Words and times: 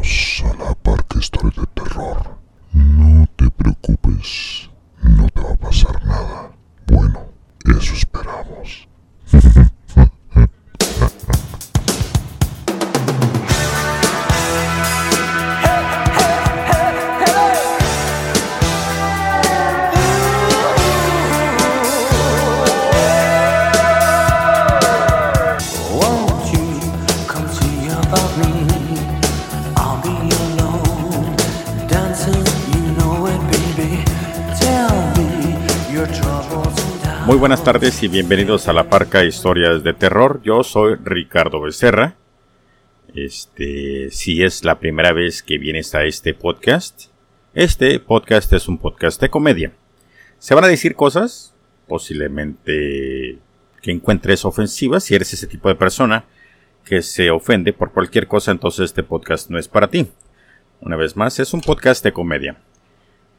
Bienvenidos 0.00 0.44
a 0.44 0.64
la 0.64 0.74
Parque 0.74 1.18
Historia 1.18 1.62
tardes 37.72 38.02
y 38.02 38.08
bienvenidos 38.08 38.66
a 38.66 38.72
la 38.72 38.90
Parca 38.90 39.22
Historias 39.22 39.84
de 39.84 39.94
Terror. 39.94 40.40
Yo 40.42 40.64
soy 40.64 40.96
Ricardo 41.04 41.60
Becerra. 41.60 42.16
Este, 43.14 44.10
si 44.10 44.42
es 44.42 44.64
la 44.64 44.80
primera 44.80 45.12
vez 45.12 45.44
que 45.44 45.56
vienes 45.56 45.94
a 45.94 46.02
este 46.02 46.34
podcast, 46.34 47.12
este 47.54 48.00
podcast 48.00 48.52
es 48.54 48.66
un 48.66 48.76
podcast 48.76 49.20
de 49.20 49.30
comedia. 49.30 49.72
Se 50.40 50.56
van 50.56 50.64
a 50.64 50.66
decir 50.66 50.96
cosas, 50.96 51.54
posiblemente 51.86 53.38
que 53.80 53.92
encuentres 53.92 54.44
ofensivas. 54.44 55.04
Si 55.04 55.14
eres 55.14 55.32
ese 55.32 55.46
tipo 55.46 55.68
de 55.68 55.76
persona 55.76 56.24
que 56.84 57.02
se 57.02 57.30
ofende 57.30 57.72
por 57.72 57.92
cualquier 57.92 58.26
cosa, 58.26 58.50
entonces 58.50 58.86
este 58.86 59.04
podcast 59.04 59.48
no 59.48 59.60
es 59.60 59.68
para 59.68 59.86
ti. 59.86 60.08
Una 60.80 60.96
vez 60.96 61.16
más, 61.16 61.38
es 61.38 61.54
un 61.54 61.60
podcast 61.60 62.02
de 62.02 62.12
comedia. 62.12 62.56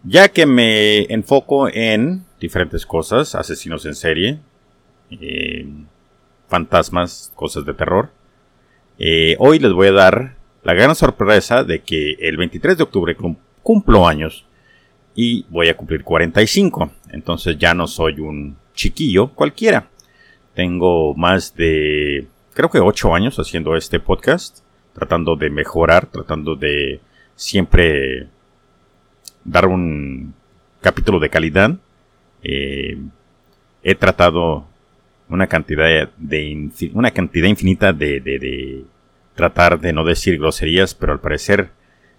Ya 0.04 0.30
que 0.30 0.46
me 0.46 1.04
enfoco 1.14 1.68
en 1.70 2.26
diferentes 2.40 2.86
cosas, 2.86 3.36
asesinos 3.36 3.86
en 3.86 3.94
serie, 3.96 4.40
eh, 5.12 5.68
fantasmas, 6.48 7.32
cosas 7.36 7.66
de 7.66 7.74
terror, 7.74 8.10
eh, 8.98 9.36
hoy 9.40 9.60
les 9.60 9.72
voy 9.74 9.88
a 9.88 9.92
dar 9.94 10.36
la 10.64 10.74
gran 10.74 10.96
sorpresa 10.96 11.64
de 11.64 11.82
que 11.82 12.14
el 12.20 12.38
23 12.38 12.78
de 12.78 12.84
octubre 12.84 13.16
cum- 13.16 13.38
cumplo 13.64 14.08
años 14.08 14.46
y 15.16 15.46
voy 15.50 15.70
a 15.70 15.78
cumplir 15.78 16.04
45. 16.04 16.92
Entonces 17.12 17.58
ya 17.58 17.74
no 17.74 17.88
soy 17.88 18.20
un 18.20 18.58
chiquillo 18.74 19.30
cualquiera. 19.34 19.88
Tengo 20.56 21.14
más 21.16 21.56
de, 21.56 22.28
creo 22.54 22.70
que 22.70 22.80
8 22.80 23.14
años 23.14 23.38
haciendo 23.38 23.76
este 23.76 24.00
podcast, 24.00 24.60
tratando 24.94 25.36
de 25.36 25.50
mejorar, 25.50 26.08
tratando 26.08 26.56
de 26.56 27.02
siempre 27.36 28.28
dar 29.44 29.68
un 29.68 30.34
capítulo 30.82 31.20
de 31.20 31.30
calidad. 31.30 31.78
Eh, 32.44 32.98
he 33.84 33.96
tratado 33.96 34.66
una 35.30 35.48
cantidad 35.48 36.10
de 36.18 36.70
una 36.94 37.12
cantidad 37.12 37.48
infinita 37.48 37.94
de, 37.94 38.20
de- 38.20 38.40
de 38.40 38.84
tratar 39.36 39.80
de 39.80 39.94
no 39.94 40.04
decir 40.04 40.38
groserías, 40.38 40.94
pero 40.94 41.14
al 41.14 41.20
parecer 41.20 41.70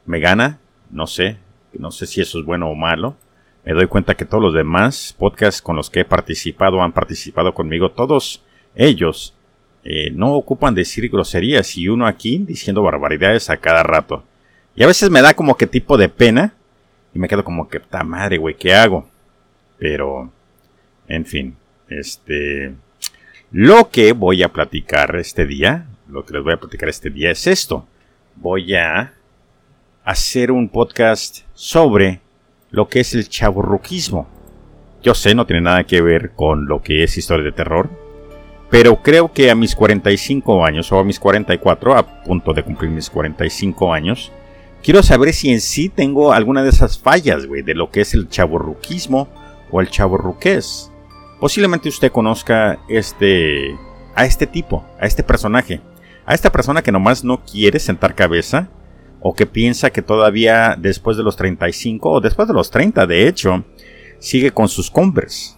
me 0.06 0.18
gana. 0.20 0.58
No 0.90 1.06
sé, 1.06 1.38
no 1.78 1.90
sé 1.90 2.06
si 2.06 2.20
eso 2.20 2.38
es 2.38 2.44
bueno 2.44 2.68
o 2.68 2.74
malo. 2.74 3.16
Me 3.64 3.72
doy 3.72 3.86
cuenta 3.86 4.14
que 4.14 4.24
todos 4.24 4.42
los 4.42 4.54
demás 4.54 5.14
podcasts 5.18 5.62
con 5.62 5.76
los 5.76 5.88
que 5.88 6.00
he 6.00 6.04
participado 6.04 6.82
han 6.82 6.92
participado 6.92 7.54
conmigo, 7.54 7.90
todos 7.92 8.42
ellos 8.74 9.34
eh, 9.84 10.10
no 10.10 10.32
ocupan 10.34 10.74
decir 10.74 11.08
groserías 11.08 11.76
y 11.76 11.88
uno 11.88 12.06
aquí 12.06 12.38
diciendo 12.38 12.82
barbaridades 12.82 13.50
a 13.50 13.56
cada 13.58 13.82
rato. 13.84 14.24
Y 14.74 14.82
a 14.82 14.86
veces 14.86 15.10
me 15.10 15.22
da 15.22 15.34
como 15.34 15.56
que 15.56 15.66
tipo 15.66 15.96
de 15.96 16.08
pena 16.08 16.54
y 17.14 17.18
me 17.18 17.28
quedo 17.28 17.44
como 17.44 17.68
que, 17.68 17.80
ta 17.80 18.04
madre, 18.04 18.38
güey, 18.38 18.56
¿qué 18.56 18.74
hago? 18.74 19.08
Pero, 19.78 20.30
en 21.08 21.26
fin, 21.26 21.56
este... 21.88 22.74
Lo 23.50 23.90
que 23.90 24.12
voy 24.12 24.42
a 24.42 24.48
platicar 24.48 25.14
este 25.16 25.44
día, 25.44 25.86
lo 26.08 26.24
que 26.24 26.32
les 26.32 26.42
voy 26.42 26.54
a 26.54 26.60
platicar 26.60 26.88
este 26.88 27.10
día 27.10 27.30
es 27.30 27.46
esto. 27.46 27.86
Voy 28.36 28.74
a 28.74 29.12
hacer 30.04 30.50
un 30.50 30.70
podcast 30.70 31.40
sobre 31.52 32.20
lo 32.70 32.88
que 32.88 33.00
es 33.00 33.14
el 33.14 33.28
chaburruquismo. 33.28 34.26
Yo 35.02 35.14
sé, 35.14 35.34
no 35.34 35.46
tiene 35.46 35.60
nada 35.60 35.84
que 35.84 36.00
ver 36.00 36.30
con 36.30 36.66
lo 36.66 36.80
que 36.80 37.04
es 37.04 37.18
historia 37.18 37.44
de 37.44 37.52
terror, 37.52 37.90
pero 38.70 39.02
creo 39.02 39.32
que 39.32 39.50
a 39.50 39.54
mis 39.54 39.76
45 39.76 40.64
años 40.64 40.90
o 40.90 40.98
a 40.98 41.04
mis 41.04 41.20
44, 41.20 41.94
a 41.94 42.22
punto 42.24 42.54
de 42.54 42.62
cumplir 42.62 42.90
mis 42.90 43.10
45 43.10 43.92
años, 43.92 44.32
quiero 44.82 45.02
saber 45.02 45.32
si 45.32 45.50
en 45.50 45.60
sí 45.60 45.88
tengo 45.88 46.32
alguna 46.32 46.62
de 46.62 46.70
esas 46.70 46.98
fallas, 46.98 47.46
güey, 47.46 47.62
de 47.62 47.74
lo 47.74 47.90
que 47.90 48.02
es 48.02 48.14
el 48.14 48.28
chaburruquismo 48.28 49.28
o 49.70 49.80
el 49.80 49.90
chaburruqués. 49.90 50.90
Posiblemente 51.40 51.88
usted 51.88 52.12
conozca 52.12 52.78
este 52.88 53.76
a 54.14 54.26
este 54.26 54.46
tipo, 54.46 54.84
a 55.00 55.06
este 55.06 55.22
personaje, 55.22 55.80
a 56.26 56.34
esta 56.34 56.52
persona 56.52 56.82
que 56.82 56.92
nomás 56.92 57.24
no 57.24 57.44
quiere 57.44 57.78
sentar 57.78 58.14
cabeza 58.14 58.68
o 59.20 59.34
que 59.34 59.46
piensa 59.46 59.90
que 59.90 60.02
todavía 60.02 60.76
después 60.78 61.16
de 61.16 61.22
los 61.22 61.36
35 61.36 62.10
o 62.10 62.20
después 62.20 62.48
de 62.48 62.54
los 62.54 62.70
30 62.70 63.06
de 63.06 63.28
hecho 63.28 63.64
sigue 64.18 64.50
con 64.50 64.68
sus 64.68 64.90
Converse. 64.90 65.54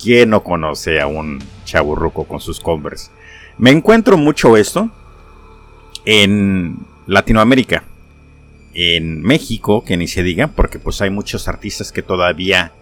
¿Quién 0.00 0.30
no 0.30 0.44
conoce 0.44 1.00
a 1.00 1.06
un 1.06 1.42
chaburruco 1.64 2.24
con 2.24 2.40
sus 2.40 2.60
Converse? 2.60 3.10
Me 3.56 3.70
encuentro 3.70 4.16
mucho 4.16 4.56
esto 4.56 4.90
en 6.04 6.86
Latinoamérica, 7.06 7.82
en 8.80 9.22
México, 9.22 9.82
que 9.82 9.96
ni 9.96 10.06
se 10.06 10.22
diga, 10.22 10.46
porque 10.46 10.78
pues 10.78 11.02
hay 11.02 11.10
muchos 11.10 11.48
artistas 11.48 11.90
que 11.90 12.02
todavía 12.02 12.72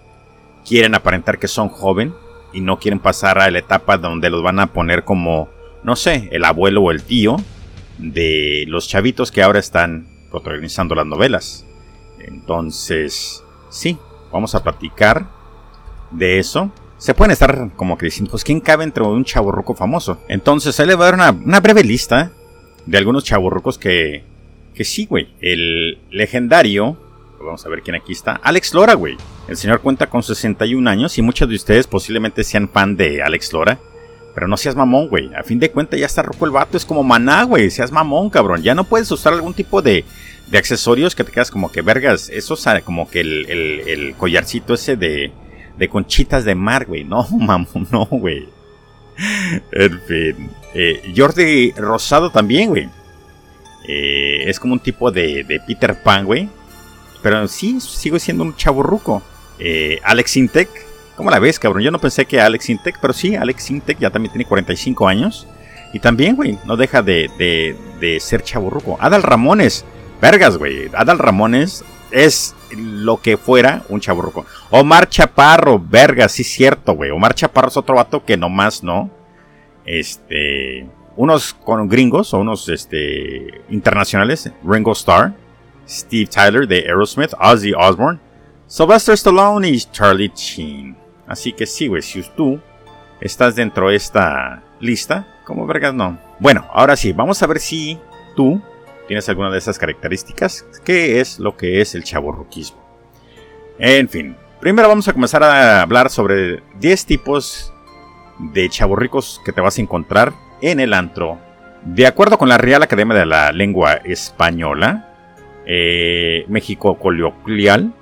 quieren 0.66 0.94
aparentar 0.94 1.38
que 1.38 1.48
son 1.48 1.70
joven 1.70 2.12
y 2.52 2.60
no 2.60 2.78
quieren 2.78 3.00
pasar 3.00 3.38
a 3.38 3.50
la 3.50 3.60
etapa 3.60 3.96
donde 3.96 4.28
los 4.28 4.42
van 4.42 4.60
a 4.60 4.74
poner 4.74 5.04
como, 5.04 5.48
no 5.82 5.96
sé, 5.96 6.28
el 6.32 6.44
abuelo 6.44 6.82
o 6.82 6.90
el 6.90 7.02
tío 7.02 7.38
de 7.96 8.66
los 8.68 8.88
chavitos 8.88 9.32
que 9.32 9.42
ahora 9.42 9.58
están 9.58 10.06
protagonizando 10.30 10.94
las 10.94 11.06
novelas. 11.06 11.64
Entonces, 12.18 13.42
sí, 13.70 13.96
vamos 14.30 14.54
a 14.54 14.62
platicar 14.62 15.30
de 16.10 16.38
eso. 16.38 16.70
Se 16.98 17.14
pueden 17.14 17.30
estar 17.30 17.70
como 17.74 17.96
que 17.96 18.04
diciendo, 18.04 18.32
pues 18.32 18.44
¿quién 18.44 18.60
cabe 18.60 18.84
entre 18.84 19.02
un 19.02 19.24
chaburruco 19.24 19.74
famoso? 19.74 20.20
Entonces, 20.28 20.78
ahí 20.78 20.86
le 20.86 20.94
voy 20.94 21.06
a 21.06 21.12
dar 21.12 21.34
una, 21.40 21.60
breve 21.60 21.84
lista 21.84 22.32
de 22.84 22.98
algunos 22.98 23.24
chaburrucos 23.24 23.78
que, 23.78 24.24
que 24.76 24.84
sí, 24.84 25.06
güey. 25.06 25.28
El 25.40 25.98
legendario, 26.10 26.96
vamos 27.40 27.64
a 27.66 27.68
ver 27.68 27.82
quién 27.82 27.96
aquí 27.96 28.12
está, 28.12 28.32
Alex 28.42 28.74
Lora, 28.74 28.94
güey. 28.94 29.16
El 29.48 29.56
señor 29.56 29.80
cuenta 29.80 30.08
con 30.08 30.22
61 30.22 30.88
años 30.88 31.16
y 31.18 31.22
muchos 31.22 31.48
de 31.48 31.54
ustedes 31.56 31.86
posiblemente 31.86 32.44
sean 32.44 32.68
fan 32.68 32.96
de 32.96 33.22
Alex 33.22 33.52
Lora. 33.52 33.78
Pero 34.34 34.48
no 34.48 34.56
seas 34.58 34.76
mamón, 34.76 35.08
güey. 35.08 35.34
A 35.34 35.42
fin 35.44 35.58
de 35.58 35.70
cuentas 35.70 35.98
ya 35.98 36.04
está 36.04 36.20
rojo 36.22 36.44
el 36.44 36.50
vato. 36.50 36.76
Es 36.76 36.84
como 36.84 37.02
maná, 37.02 37.44
güey. 37.44 37.70
Seas 37.70 37.90
mamón, 37.90 38.28
cabrón. 38.28 38.62
Ya 38.62 38.74
no 38.74 38.84
puedes 38.84 39.10
usar 39.10 39.32
algún 39.32 39.54
tipo 39.54 39.80
de, 39.80 40.04
de 40.48 40.58
accesorios 40.58 41.14
que 41.14 41.24
te 41.24 41.32
quedas 41.32 41.50
como 41.50 41.72
que 41.72 41.80
vergas. 41.80 42.28
Eso 42.28 42.52
es 42.52 42.66
ah, 42.66 42.82
como 42.82 43.08
que 43.10 43.20
el, 43.20 43.46
el- 43.48 43.88
el 43.88 44.14
collarcito 44.14 44.74
ese 44.74 44.96
de, 44.96 45.32
de 45.78 45.88
conchitas 45.88 46.44
de 46.44 46.54
mar, 46.54 46.84
güey. 46.84 47.02
No, 47.04 47.26
mamón, 47.30 47.88
no, 47.90 48.04
güey. 48.10 48.46
En 49.72 50.00
fin. 50.02 50.50
Eh, 50.74 51.14
Jordi 51.16 51.70
Rosado 51.72 52.28
también, 52.30 52.68
güey. 52.68 52.90
Eh, 53.86 54.44
es 54.46 54.58
como 54.58 54.72
un 54.72 54.80
tipo 54.80 55.10
de, 55.10 55.44
de 55.44 55.60
Peter 55.60 56.00
Pan, 56.02 56.24
güey. 56.24 56.48
Pero 57.22 57.46
sí, 57.48 57.80
sigo 57.80 58.18
siendo 58.18 58.44
un 58.44 58.56
chaburruco. 58.56 59.22
Eh, 59.58 60.00
Alex 60.04 60.36
Intec. 60.36 60.68
¿Cómo 61.16 61.30
la 61.30 61.38
ves, 61.38 61.58
cabrón? 61.58 61.82
Yo 61.82 61.90
no 61.90 61.98
pensé 61.98 62.26
que 62.26 62.40
Alex 62.40 62.68
Intec, 62.68 62.98
pero 63.00 63.12
sí, 63.12 63.36
Alex 63.36 63.70
Intec 63.70 63.98
ya 63.98 64.10
también 64.10 64.32
tiene 64.32 64.44
45 64.44 65.08
años. 65.08 65.46
Y 65.92 65.98
también, 65.98 66.36
güey, 66.36 66.58
no 66.66 66.76
deja 66.76 67.02
de, 67.02 67.30
de, 68.00 68.20
ser 68.20 68.42
chaburruco. 68.42 68.98
Adal 69.00 69.22
Ramones. 69.22 69.84
Vergas, 70.20 70.58
güey. 70.58 70.90
Adal 70.94 71.18
Ramones 71.18 71.84
es 72.10 72.54
lo 72.76 73.20
que 73.20 73.36
fuera 73.36 73.82
un 73.88 74.00
chaburruco. 74.00 74.44
Omar 74.70 75.08
Chaparro, 75.08 75.78
vergas, 75.78 76.32
sí 76.32 76.44
cierto, 76.44 76.92
güey. 76.92 77.10
Omar 77.10 77.34
Chaparro 77.34 77.68
es 77.68 77.76
otro 77.76 77.94
vato 77.94 78.24
que 78.24 78.36
nomás 78.36 78.82
no. 78.82 79.10
Este. 79.84 80.86
Unos 81.16 81.54
con 81.54 81.88
gringos 81.88 82.34
o 82.34 82.38
unos 82.38 82.68
este, 82.68 83.62
internacionales. 83.70 84.50
Ringo 84.64 84.92
Starr. 84.92 85.34
Steve 85.88 86.26
Tyler 86.26 86.66
de 86.66 86.80
Aerosmith. 86.80 87.32
Ozzy 87.40 87.72
Osbourne. 87.72 88.20
Sylvester 88.66 89.14
Stallone 89.14 89.68
y 89.68 89.80
Charlie 89.80 90.32
Sheen. 90.34 90.96
Así 91.26 91.52
que 91.52 91.66
sí, 91.66 91.86
güey, 91.86 92.02
si 92.02 92.22
tú 92.36 92.60
estás 93.20 93.54
dentro 93.56 93.88
de 93.88 93.96
esta 93.96 94.62
lista, 94.80 95.26
como 95.44 95.66
vergas 95.66 95.94
no. 95.94 96.18
Bueno, 96.38 96.66
ahora 96.72 96.96
sí, 96.96 97.12
vamos 97.12 97.42
a 97.42 97.46
ver 97.46 97.60
si 97.60 97.98
tú 98.34 98.60
tienes 99.06 99.28
alguna 99.28 99.50
de 99.50 99.58
esas 99.58 99.78
características. 99.78 100.66
¿Qué 100.84 101.20
es 101.20 101.38
lo 101.38 101.56
que 101.56 101.80
es 101.80 101.94
el 101.94 102.04
chaborruquismo? 102.04 102.84
En 103.78 104.08
fin, 104.08 104.36
primero 104.60 104.88
vamos 104.88 105.06
a 105.08 105.12
comenzar 105.12 105.42
a 105.42 105.82
hablar 105.82 106.10
sobre 106.10 106.62
10 106.80 107.06
tipos 107.06 107.72
de 108.38 108.68
chaborricos 108.68 109.40
que 109.44 109.52
te 109.52 109.60
vas 109.60 109.78
a 109.78 109.82
encontrar 109.82 110.32
en 110.60 110.80
el 110.80 110.92
antro. 110.92 111.38
De 111.84 112.06
acuerdo 112.06 112.38
con 112.38 112.48
la 112.48 112.58
Real 112.58 112.82
Academia 112.82 113.16
de 113.16 113.26
la 113.26 113.52
Lengua 113.52 113.94
Española, 114.04 115.14
eh, 115.66 116.44
México 116.48 116.98
coloquial, 116.98 117.92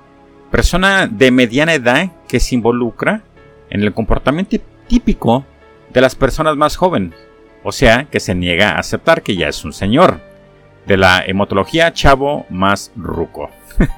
persona 0.51 1.07
de 1.07 1.31
mediana 1.31 1.73
edad 1.73 2.11
que 2.27 2.39
se 2.39 2.55
involucra 2.55 3.21
en 3.69 3.83
el 3.83 3.93
comportamiento 3.93 4.57
típico 4.87 5.45
de 5.93 6.01
las 6.01 6.15
personas 6.15 6.55
más 6.55 6.75
jóvenes, 6.75 7.13
o 7.63 7.71
sea, 7.71 8.05
que 8.05 8.19
se 8.19 8.35
niega 8.35 8.71
a 8.71 8.79
aceptar 8.79 9.21
que 9.21 9.35
ya 9.35 9.47
es 9.47 9.63
un 9.65 9.73
señor, 9.73 10.19
de 10.85 10.97
la 10.97 11.23
hematología 11.25 11.93
chavo 11.93 12.45
más 12.49 12.91
ruco. 12.95 13.49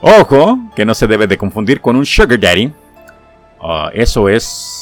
Ojo, 0.00 0.58
que 0.74 0.84
no 0.84 0.94
se 0.94 1.06
debe 1.06 1.26
de 1.26 1.36
confundir 1.36 1.80
con 1.80 1.96
un 1.96 2.06
sugar 2.06 2.38
daddy. 2.38 2.72
Ah, 3.60 3.90
eso 3.92 4.28
es 4.28 4.81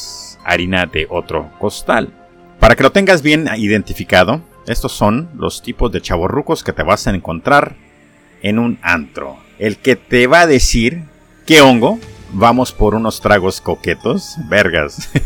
harina 0.51 0.85
de 0.85 1.07
otro 1.09 1.51
costal. 1.59 2.13
Para 2.59 2.75
que 2.75 2.83
lo 2.83 2.91
tengas 2.91 3.21
bien 3.21 3.49
identificado, 3.57 4.41
estos 4.67 4.91
son 4.91 5.29
los 5.35 5.61
tipos 5.61 5.91
de 5.91 6.01
chavorrucos 6.01 6.63
que 6.63 6.73
te 6.73 6.83
vas 6.83 7.07
a 7.07 7.11
encontrar 7.11 7.75
en 8.41 8.59
un 8.59 8.79
antro. 8.81 9.37
El 9.57 9.77
que 9.77 9.95
te 9.95 10.27
va 10.27 10.41
a 10.41 10.47
decir, 10.47 11.03
¿qué 11.45 11.61
hongo? 11.61 11.99
Vamos 12.33 12.71
por 12.71 12.95
unos 12.95 13.21
tragos 13.21 13.61
coquetos. 13.61 14.35
Vergas. 14.47 15.09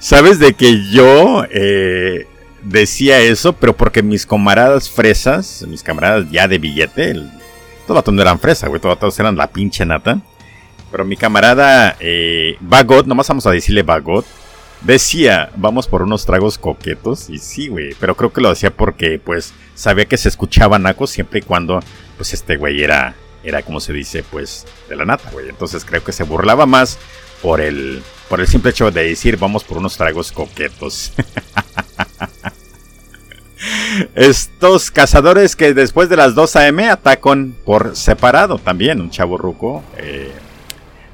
Sabes 0.00 0.38
de 0.38 0.54
que 0.54 0.90
yo 0.90 1.44
eh, 1.50 2.26
decía 2.62 3.20
eso, 3.20 3.52
pero 3.54 3.76
porque 3.76 4.02
mis 4.02 4.26
camaradas 4.26 4.90
fresas, 4.90 5.64
mis 5.68 5.82
camaradas 5.82 6.30
ya 6.30 6.48
de 6.48 6.58
billete, 6.58 7.10
el, 7.10 7.30
todos 7.86 8.04
eran 8.18 8.40
fresa, 8.40 8.68
güey, 8.68 8.80
todos 8.80 9.18
eran 9.20 9.36
la 9.36 9.48
pinche 9.48 9.84
nata. 9.84 10.20
Pero 10.94 11.04
mi 11.04 11.16
camarada 11.16 11.96
eh, 11.98 12.56
Bagot, 12.60 13.04
nomás 13.04 13.26
vamos 13.26 13.44
a 13.48 13.50
decirle 13.50 13.82
Bagot, 13.82 14.24
decía, 14.82 15.50
vamos 15.56 15.88
por 15.88 16.02
unos 16.02 16.24
tragos 16.24 16.56
coquetos. 16.56 17.28
Y 17.30 17.40
sí, 17.40 17.66
güey, 17.66 17.96
pero 17.98 18.14
creo 18.14 18.32
que 18.32 18.40
lo 18.40 18.50
decía 18.50 18.70
porque, 18.70 19.18
pues, 19.18 19.54
sabía 19.74 20.04
que 20.04 20.16
se 20.16 20.28
escuchaba 20.28 20.78
naco 20.78 21.08
siempre 21.08 21.40
y 21.40 21.42
cuando, 21.42 21.80
pues, 22.16 22.32
este 22.32 22.56
güey 22.56 22.80
era, 22.80 23.16
era 23.42 23.62
como 23.62 23.80
se 23.80 23.92
dice, 23.92 24.22
pues, 24.22 24.66
de 24.88 24.94
la 24.94 25.04
nata, 25.04 25.30
güey. 25.32 25.48
Entonces 25.48 25.84
creo 25.84 26.04
que 26.04 26.12
se 26.12 26.22
burlaba 26.22 26.64
más 26.64 26.96
por 27.42 27.60
el, 27.60 28.00
por 28.28 28.40
el 28.40 28.46
simple 28.46 28.70
hecho 28.70 28.92
de 28.92 29.08
decir, 29.08 29.36
vamos 29.36 29.64
por 29.64 29.78
unos 29.78 29.96
tragos 29.96 30.30
coquetos. 30.30 31.12
Estos 34.14 34.92
cazadores 34.92 35.56
que 35.56 35.74
después 35.74 36.08
de 36.08 36.16
las 36.16 36.36
2 36.36 36.54
am 36.54 36.78
atacan 36.88 37.56
por 37.64 37.96
separado 37.96 38.58
también. 38.58 39.00
Un 39.00 39.10
chavo 39.10 39.36
ruco. 39.36 39.82
Eh, 39.96 40.30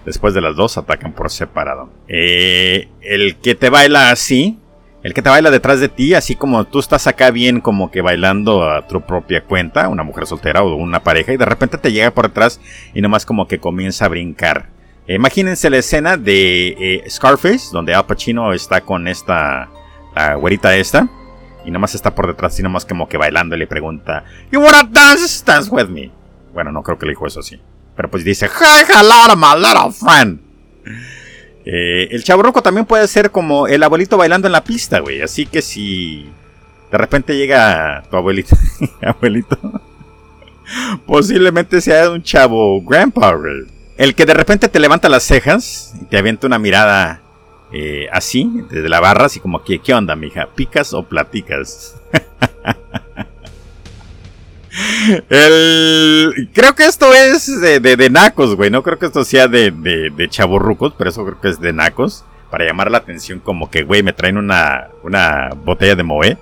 después 0.04 0.34
de 0.34 0.40
las 0.40 0.56
2 0.56 0.78
atacan 0.78 1.12
por 1.12 1.30
separado. 1.30 1.90
Eh, 2.08 2.88
el 3.02 3.36
que 3.36 3.54
te 3.54 3.70
baila 3.70 4.10
así. 4.10 4.58
El 5.02 5.14
que 5.14 5.22
te 5.22 5.30
baila 5.30 5.50
detrás 5.50 5.80
de 5.80 5.88
ti, 5.88 6.12
así 6.12 6.36
como 6.36 6.66
tú 6.66 6.78
estás 6.78 7.06
acá 7.06 7.30
bien 7.30 7.62
como 7.62 7.90
que 7.90 8.02
bailando 8.02 8.68
a 8.68 8.86
tu 8.86 9.00
propia 9.00 9.42
cuenta, 9.42 9.88
una 9.88 10.02
mujer 10.02 10.26
soltera 10.26 10.62
o 10.62 10.74
una 10.74 11.02
pareja, 11.02 11.32
y 11.32 11.38
de 11.38 11.46
repente 11.46 11.78
te 11.78 11.90
llega 11.90 12.10
por 12.10 12.28
detrás 12.28 12.60
y 12.92 13.00
nomás 13.00 13.24
como 13.24 13.48
que 13.48 13.58
comienza 13.58 14.04
a 14.04 14.08
brincar. 14.08 14.68
imagínense 15.08 15.70
la 15.70 15.78
escena 15.78 16.18
de 16.18 16.76
eh, 16.78 17.04
Scarface, 17.08 17.70
donde 17.72 17.94
Al 17.94 18.04
Pacino 18.04 18.52
está 18.52 18.82
con 18.82 19.08
esta, 19.08 19.70
la 20.14 20.34
güerita 20.34 20.76
esta, 20.76 21.08
y 21.64 21.70
nomás 21.70 21.94
está 21.94 22.14
por 22.14 22.26
detrás 22.26 22.60
y 22.60 22.62
nomás 22.62 22.84
como 22.84 23.08
que 23.08 23.16
bailando 23.16 23.56
y 23.56 23.60
le 23.60 23.66
pregunta, 23.66 24.24
You 24.52 24.60
wanna 24.60 24.82
dance? 24.82 25.42
Dance 25.46 25.70
with 25.70 25.88
me. 25.88 26.10
Bueno, 26.52 26.72
no 26.72 26.82
creo 26.82 26.98
que 26.98 27.06
le 27.06 27.12
dijo 27.12 27.26
eso 27.26 27.40
así. 27.40 27.58
Pero 28.00 28.10
pues 28.10 28.24
dice, 28.24 28.46
Hi, 28.46 28.82
hello, 28.88 29.36
my 29.36 29.60
little 29.60 29.92
friend. 29.92 30.40
Eh, 31.66 32.08
el 32.10 32.24
chaburroco 32.24 32.62
también 32.62 32.86
puede 32.86 33.06
ser 33.06 33.30
como 33.30 33.66
el 33.66 33.82
abuelito 33.82 34.16
bailando 34.16 34.48
en 34.48 34.52
la 34.52 34.64
pista, 34.64 35.00
güey. 35.00 35.20
Así 35.20 35.44
que 35.44 35.60
si 35.60 36.26
de 36.90 36.96
repente 36.96 37.36
llega 37.36 38.02
tu 38.10 38.16
abuelito, 38.16 38.56
abuelito, 39.02 39.82
posiblemente 41.04 41.82
sea 41.82 42.10
un 42.10 42.22
chavo 42.22 42.80
grandpa, 42.80 43.34
güey. 43.34 43.66
El 43.98 44.14
que 44.14 44.24
de 44.24 44.32
repente 44.32 44.70
te 44.70 44.80
levanta 44.80 45.10
las 45.10 45.24
cejas 45.24 45.92
y 46.00 46.06
te 46.06 46.16
avienta 46.16 46.46
una 46.46 46.58
mirada 46.58 47.20
eh, 47.70 48.08
así, 48.12 48.50
desde 48.70 48.88
la 48.88 49.00
barra, 49.00 49.26
así 49.26 49.40
como 49.40 49.62
que, 49.62 49.78
¿qué 49.78 49.92
onda, 49.92 50.16
mija? 50.16 50.48
¿Picas 50.54 50.94
o 50.94 51.02
platicas? 51.02 52.00
Creo 55.28 56.74
que 56.74 56.84
esto 56.84 57.12
es 57.14 57.60
de, 57.60 57.80
de, 57.80 58.10
nacos, 58.10 58.56
güey. 58.56 58.70
No 58.70 58.82
creo 58.82 58.98
que 58.98 59.06
esto 59.06 59.24
sea 59.24 59.48
de, 59.48 59.70
de, 59.70 60.10
de 60.10 60.28
chavorrucos, 60.28 60.94
pero 60.96 61.10
eso 61.10 61.24
creo 61.24 61.40
que 61.40 61.48
es 61.48 61.60
de 61.60 61.72
nacos. 61.72 62.24
Para 62.50 62.66
llamar 62.66 62.90
la 62.90 62.98
atención, 62.98 63.38
como 63.38 63.70
que, 63.70 63.84
güey, 63.84 64.02
me 64.02 64.12
traen 64.12 64.36
una, 64.36 64.88
una 65.04 65.50
botella 65.64 65.94
de 65.94 66.02
Moe. 66.02 66.36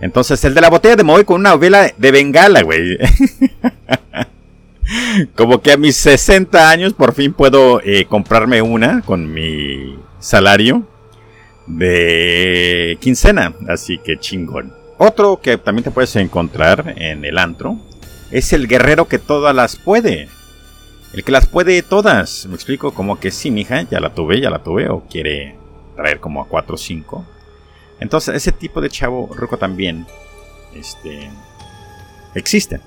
Entonces, 0.00 0.42
el 0.44 0.54
de 0.54 0.60
la 0.60 0.70
botella 0.70 0.96
de 0.96 1.04
Moe 1.04 1.24
con 1.24 1.40
una 1.40 1.56
vela 1.56 1.90
de 1.96 2.12
bengala, 2.12 2.62
güey. 2.62 2.98
como 5.34 5.60
que 5.60 5.72
a 5.72 5.76
mis 5.76 5.96
60 5.96 6.70
años 6.70 6.92
por 6.92 7.14
fin 7.14 7.32
puedo 7.32 7.80
eh, 7.82 8.06
comprarme 8.06 8.62
una 8.62 9.02
con 9.02 9.32
mi 9.32 9.98
salario 10.18 10.86
de 11.66 12.96
quincena. 13.00 13.54
Así 13.68 13.98
que 13.98 14.18
chingón. 14.18 14.72
Otro 14.98 15.40
que 15.40 15.58
también 15.58 15.84
te 15.84 15.90
puedes 15.90 16.14
encontrar 16.16 16.94
en 16.96 17.24
el 17.24 17.38
antro 17.38 17.78
es 18.30 18.52
el 18.52 18.68
guerrero 18.68 19.08
que 19.08 19.18
todas 19.18 19.54
las 19.54 19.76
puede. 19.76 20.28
El 21.12 21.24
que 21.24 21.32
las 21.32 21.46
puede 21.46 21.82
todas. 21.82 22.46
Me 22.46 22.54
explico 22.54 22.92
como 22.92 23.18
que 23.18 23.30
sí, 23.30 23.50
mija, 23.50 23.82
ya 23.82 24.00
la 24.00 24.14
tuve, 24.14 24.40
ya 24.40 24.50
la 24.50 24.62
tuve, 24.62 24.88
o 24.88 25.04
quiere 25.08 25.56
traer 25.96 26.20
como 26.20 26.42
a 26.42 26.48
4 26.48 26.74
o 26.74 26.78
5. 26.78 27.24
Entonces, 28.00 28.34
ese 28.34 28.52
tipo 28.52 28.80
de 28.80 28.90
chavo 28.90 29.30
rico 29.36 29.56
también 29.56 30.06
este, 30.74 31.30
existe. 32.34 32.80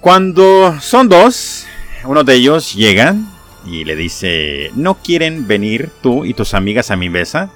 Cuando 0.00 0.78
son 0.80 1.08
dos, 1.08 1.66
uno 2.04 2.24
de 2.24 2.34
ellos 2.34 2.74
llega 2.74 3.16
y 3.64 3.84
le 3.84 3.96
dice, 3.96 4.70
¿no 4.74 4.94
quieren 4.94 5.46
venir 5.46 5.90
tú 6.02 6.24
y 6.24 6.34
tus 6.34 6.54
amigas 6.54 6.90
a 6.90 6.96
mi 6.96 7.08
mesa? 7.08 7.50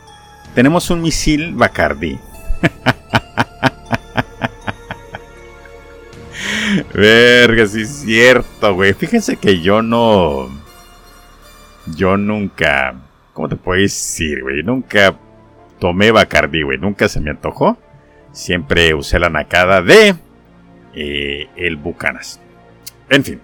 Tenemos 0.55 0.91
un 0.91 1.03
misil 1.03 1.55
Bacardi. 1.55 2.19
Verga, 6.95 7.67
sí 7.67 7.83
es 7.83 7.91
cierto, 8.01 8.75
güey. 8.75 8.95
Fíjense 8.95 9.37
que 9.37 9.61
yo 9.61 9.83
no... 9.83 10.49
Yo 11.95 12.17
nunca... 12.17 12.95
¿Cómo 13.33 13.49
te 13.49 13.57
puedo 13.57 13.81
decir, 13.81 14.43
güey? 14.43 14.63
Nunca 14.63 15.17
tomé 15.79 16.11
Bacardi, 16.11 16.63
güey. 16.63 16.79
Nunca 16.79 17.09
se 17.09 17.21
me 17.21 17.31
antojó. 17.31 17.77
Siempre 18.33 18.95
usé 18.95 19.19
la 19.19 19.31
nacada 19.31 19.83
de... 19.83 20.17
Eh, 20.95 21.49
el 21.57 21.77
Bucanas. 21.77 22.41
En 23.11 23.23
fin. 23.23 23.41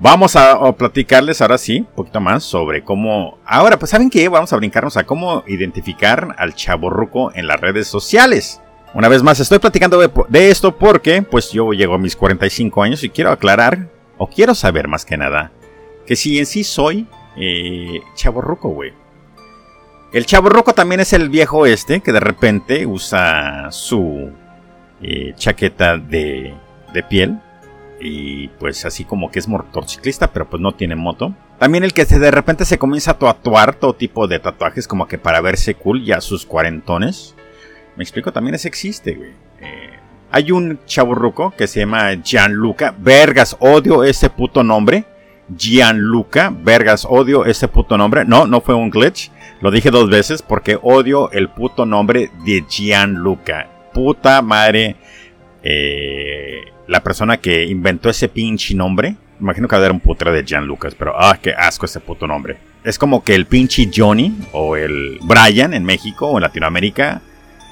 Vamos 0.00 0.36
a, 0.36 0.72
platicarles 0.74 1.40
ahora 1.40 1.58
sí, 1.58 1.80
un 1.80 1.86
poquito 1.86 2.20
más 2.20 2.44
sobre 2.44 2.84
cómo... 2.84 3.38
Ahora, 3.44 3.78
pues 3.80 3.90
¿saben 3.90 4.10
qué? 4.10 4.28
Vamos 4.28 4.52
a 4.52 4.56
brincarnos 4.56 4.96
a 4.96 5.04
cómo 5.04 5.42
identificar 5.48 6.36
al 6.38 6.54
chaborruco 6.54 7.32
en 7.34 7.48
las 7.48 7.60
redes 7.60 7.88
sociales. 7.88 8.60
Una 8.98 9.06
vez 9.06 9.22
más, 9.22 9.38
estoy 9.38 9.60
platicando 9.60 10.00
de, 10.28 10.50
esto 10.50 10.76
porque, 10.76 11.22
pues 11.22 11.52
yo 11.52 11.72
llego 11.72 11.94
a 11.94 11.98
mis 11.98 12.16
45 12.16 12.82
años 12.82 13.04
y 13.04 13.10
quiero 13.10 13.30
aclarar, 13.30 13.88
o 14.16 14.26
quiero 14.26 14.56
saber 14.56 14.88
más 14.88 15.04
que 15.04 15.16
nada, 15.16 15.52
que 16.04 16.16
si 16.16 16.36
en 16.40 16.46
sí 16.46 16.64
soy 16.64 17.06
eh, 17.36 18.00
chaborruco, 18.16 18.70
güey. 18.70 18.92
El 20.12 20.26
chaborruco 20.26 20.72
también 20.72 21.00
es 21.00 21.12
el 21.12 21.28
viejo 21.28 21.64
este 21.64 22.00
que 22.00 22.10
de 22.10 22.18
repente 22.18 22.86
usa 22.86 23.70
su 23.70 24.32
eh, 25.00 25.32
chaqueta 25.36 25.96
de, 25.96 26.56
de 26.92 27.02
piel 27.04 27.38
y 28.00 28.48
pues 28.48 28.84
así 28.84 29.04
como 29.04 29.30
que 29.30 29.38
es 29.38 29.46
motociclista, 29.46 30.32
pero 30.32 30.50
pues 30.50 30.60
no 30.60 30.72
tiene 30.72 30.96
moto. 30.96 31.36
También 31.60 31.84
el 31.84 31.92
que 31.92 32.04
de 32.04 32.30
repente 32.32 32.64
se 32.64 32.78
comienza 32.78 33.12
a 33.12 33.18
tatuar 33.18 33.76
todo 33.76 33.94
tipo 33.94 34.26
de 34.26 34.40
tatuajes 34.40 34.88
como 34.88 35.06
que 35.06 35.18
para 35.18 35.40
verse 35.40 35.76
cool 35.76 36.04
ya 36.04 36.20
sus 36.20 36.44
cuarentones. 36.44 37.36
Me 37.98 38.04
explico, 38.04 38.32
también 38.32 38.54
ese 38.54 38.68
existe, 38.68 39.14
güey. 39.14 39.30
Eh, 39.60 39.90
hay 40.30 40.52
un 40.52 40.78
chaburruco 40.86 41.52
que 41.58 41.66
se 41.66 41.80
llama 41.80 42.14
Gianluca. 42.22 42.94
Vergas, 42.96 43.56
odio 43.58 44.04
ese 44.04 44.30
puto 44.30 44.62
nombre. 44.62 45.04
Gianluca. 45.48 46.54
Vergas, 46.56 47.04
odio 47.04 47.44
ese 47.44 47.66
puto 47.66 47.98
nombre. 47.98 48.24
No, 48.24 48.46
no 48.46 48.60
fue 48.60 48.76
un 48.76 48.88
glitch. 48.88 49.32
Lo 49.60 49.72
dije 49.72 49.90
dos 49.90 50.08
veces 50.08 50.42
porque 50.42 50.78
odio 50.80 51.32
el 51.32 51.48
puto 51.48 51.84
nombre 51.86 52.30
de 52.44 52.64
Gianluca. 52.68 53.68
Puta 53.92 54.42
madre. 54.42 54.94
Eh, 55.64 56.60
la 56.86 57.02
persona 57.02 57.38
que 57.38 57.64
inventó 57.64 58.08
ese 58.10 58.28
pinche 58.28 58.76
nombre, 58.76 59.16
imagino 59.40 59.66
que 59.66 59.74
va 59.74 59.78
a 59.78 59.80
haber 59.80 59.92
un 59.92 60.00
putero 60.00 60.32
de 60.32 60.44
Jan 60.46 60.64
Lucas, 60.64 60.94
pero 60.94 61.14
ah, 61.20 61.36
qué 61.42 61.50
asco 61.50 61.84
ese 61.84 61.98
puto 61.98 62.28
nombre. 62.28 62.58
Es 62.84 62.96
como 62.96 63.24
que 63.24 63.34
el 63.34 63.46
pinche 63.46 63.90
Johnny 63.92 64.36
o 64.52 64.76
el 64.76 65.18
Brian 65.22 65.74
en 65.74 65.84
México 65.84 66.28
o 66.28 66.38
en 66.38 66.42
Latinoamérica, 66.42 67.22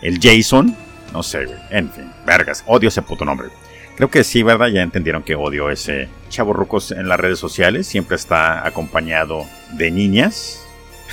el 0.03 0.19
Jason, 0.21 0.77
no 1.13 1.23
sé, 1.23 1.47
En 1.71 1.91
fin, 1.91 2.11
vergas, 2.27 2.65
odio 2.67 2.89
ese 2.89 3.03
puto 3.03 3.25
nombre. 3.25 3.49
Creo 3.97 4.11
que 4.11 4.25
sí, 4.25 4.43
¿verdad? 4.43 4.69
Ya 4.69 4.83
entendieron 4.83 5.23
que 5.23 5.35
odio 5.35 5.71
ese 5.71 6.09
chavo 6.29 6.53
rucos 6.53 6.91
en 6.91 7.09
las 7.09 7.19
redes 7.19 7.39
sociales. 7.39 7.87
Siempre 7.87 8.17
está 8.17 8.67
acompañado 8.67 9.47
de 9.73 9.91
niñas. 9.91 10.63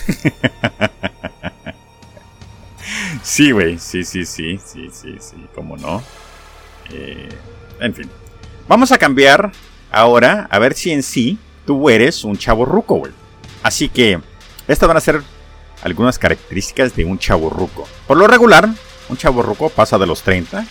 Sí, 3.22 3.52
güey, 3.52 3.80
sí, 3.80 4.04
sí, 4.04 4.25
sí, 4.25 4.60
sí, 4.63 4.90
sí, 4.92 5.16
sí, 5.20 5.46
cómo 5.56 5.78
no. 5.78 6.04
Eh, 6.92 7.30
en 7.80 7.94
fin. 7.94 8.10
Vamos 8.68 8.92
a 8.92 8.98
cambiar 8.98 9.52
ahora 9.92 10.48
a 10.50 10.60
ver 10.60 10.74
si 10.74 10.92
en 10.92 11.04
sí 11.04 11.38
tú 11.66 11.90
eres 11.90 12.24
un 12.24 12.38
chavo 12.38 12.66
ruco, 12.66 12.96
güey. 12.96 13.13
Así 13.62 13.88
que 13.88 14.20
estas 14.68 14.88
van 14.88 14.98
a 14.98 15.02
ser 15.02 15.22
algunas 15.82 16.20
características 16.20 16.96
de 16.96 17.06
un 17.06 17.18
chavo 17.20 17.50
ruco. 17.50 17.88
Por 18.08 18.18
lo 18.18 18.27
regular, 18.27 18.70
un 19.10 19.18
chavo 19.18 19.42
ruco 19.42 19.70
pasa 19.70 19.98
de 19.98 20.08
los 20.08 20.22
30, 20.22 20.65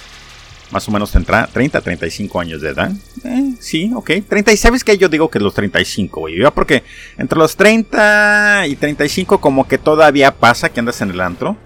más 0.73 0.89
o 0.89 0.91
menos 0.91 1.13
tendrá 1.13 1.47
30 1.47 1.81
35 1.81 2.41
años 2.41 2.61
de 2.63 2.71
edad. 2.71 2.91
Eh, 3.25 3.55
sí, 3.61 3.93
ok. 3.95 4.11
30, 4.27 4.53
y 4.53 4.57
sabes 4.57 4.83
que 4.83 4.97
yo 4.97 5.09
digo 5.09 5.29
que 5.29 5.39
los 5.39 5.55
35, 5.55 6.21
güey. 6.21 6.43
Porque 6.55 6.83
entre 7.19 7.39
los 7.39 7.57
30 7.57 8.67
y 8.67 8.77
35 8.77 9.41
como 9.41 9.69
que 9.69 9.79
todavía 9.79 10.35
pasa 10.35 10.71
que 10.71 10.81
andas 10.81 11.01
en 11.03 11.11
el 11.11 11.21
antro. 11.21 11.57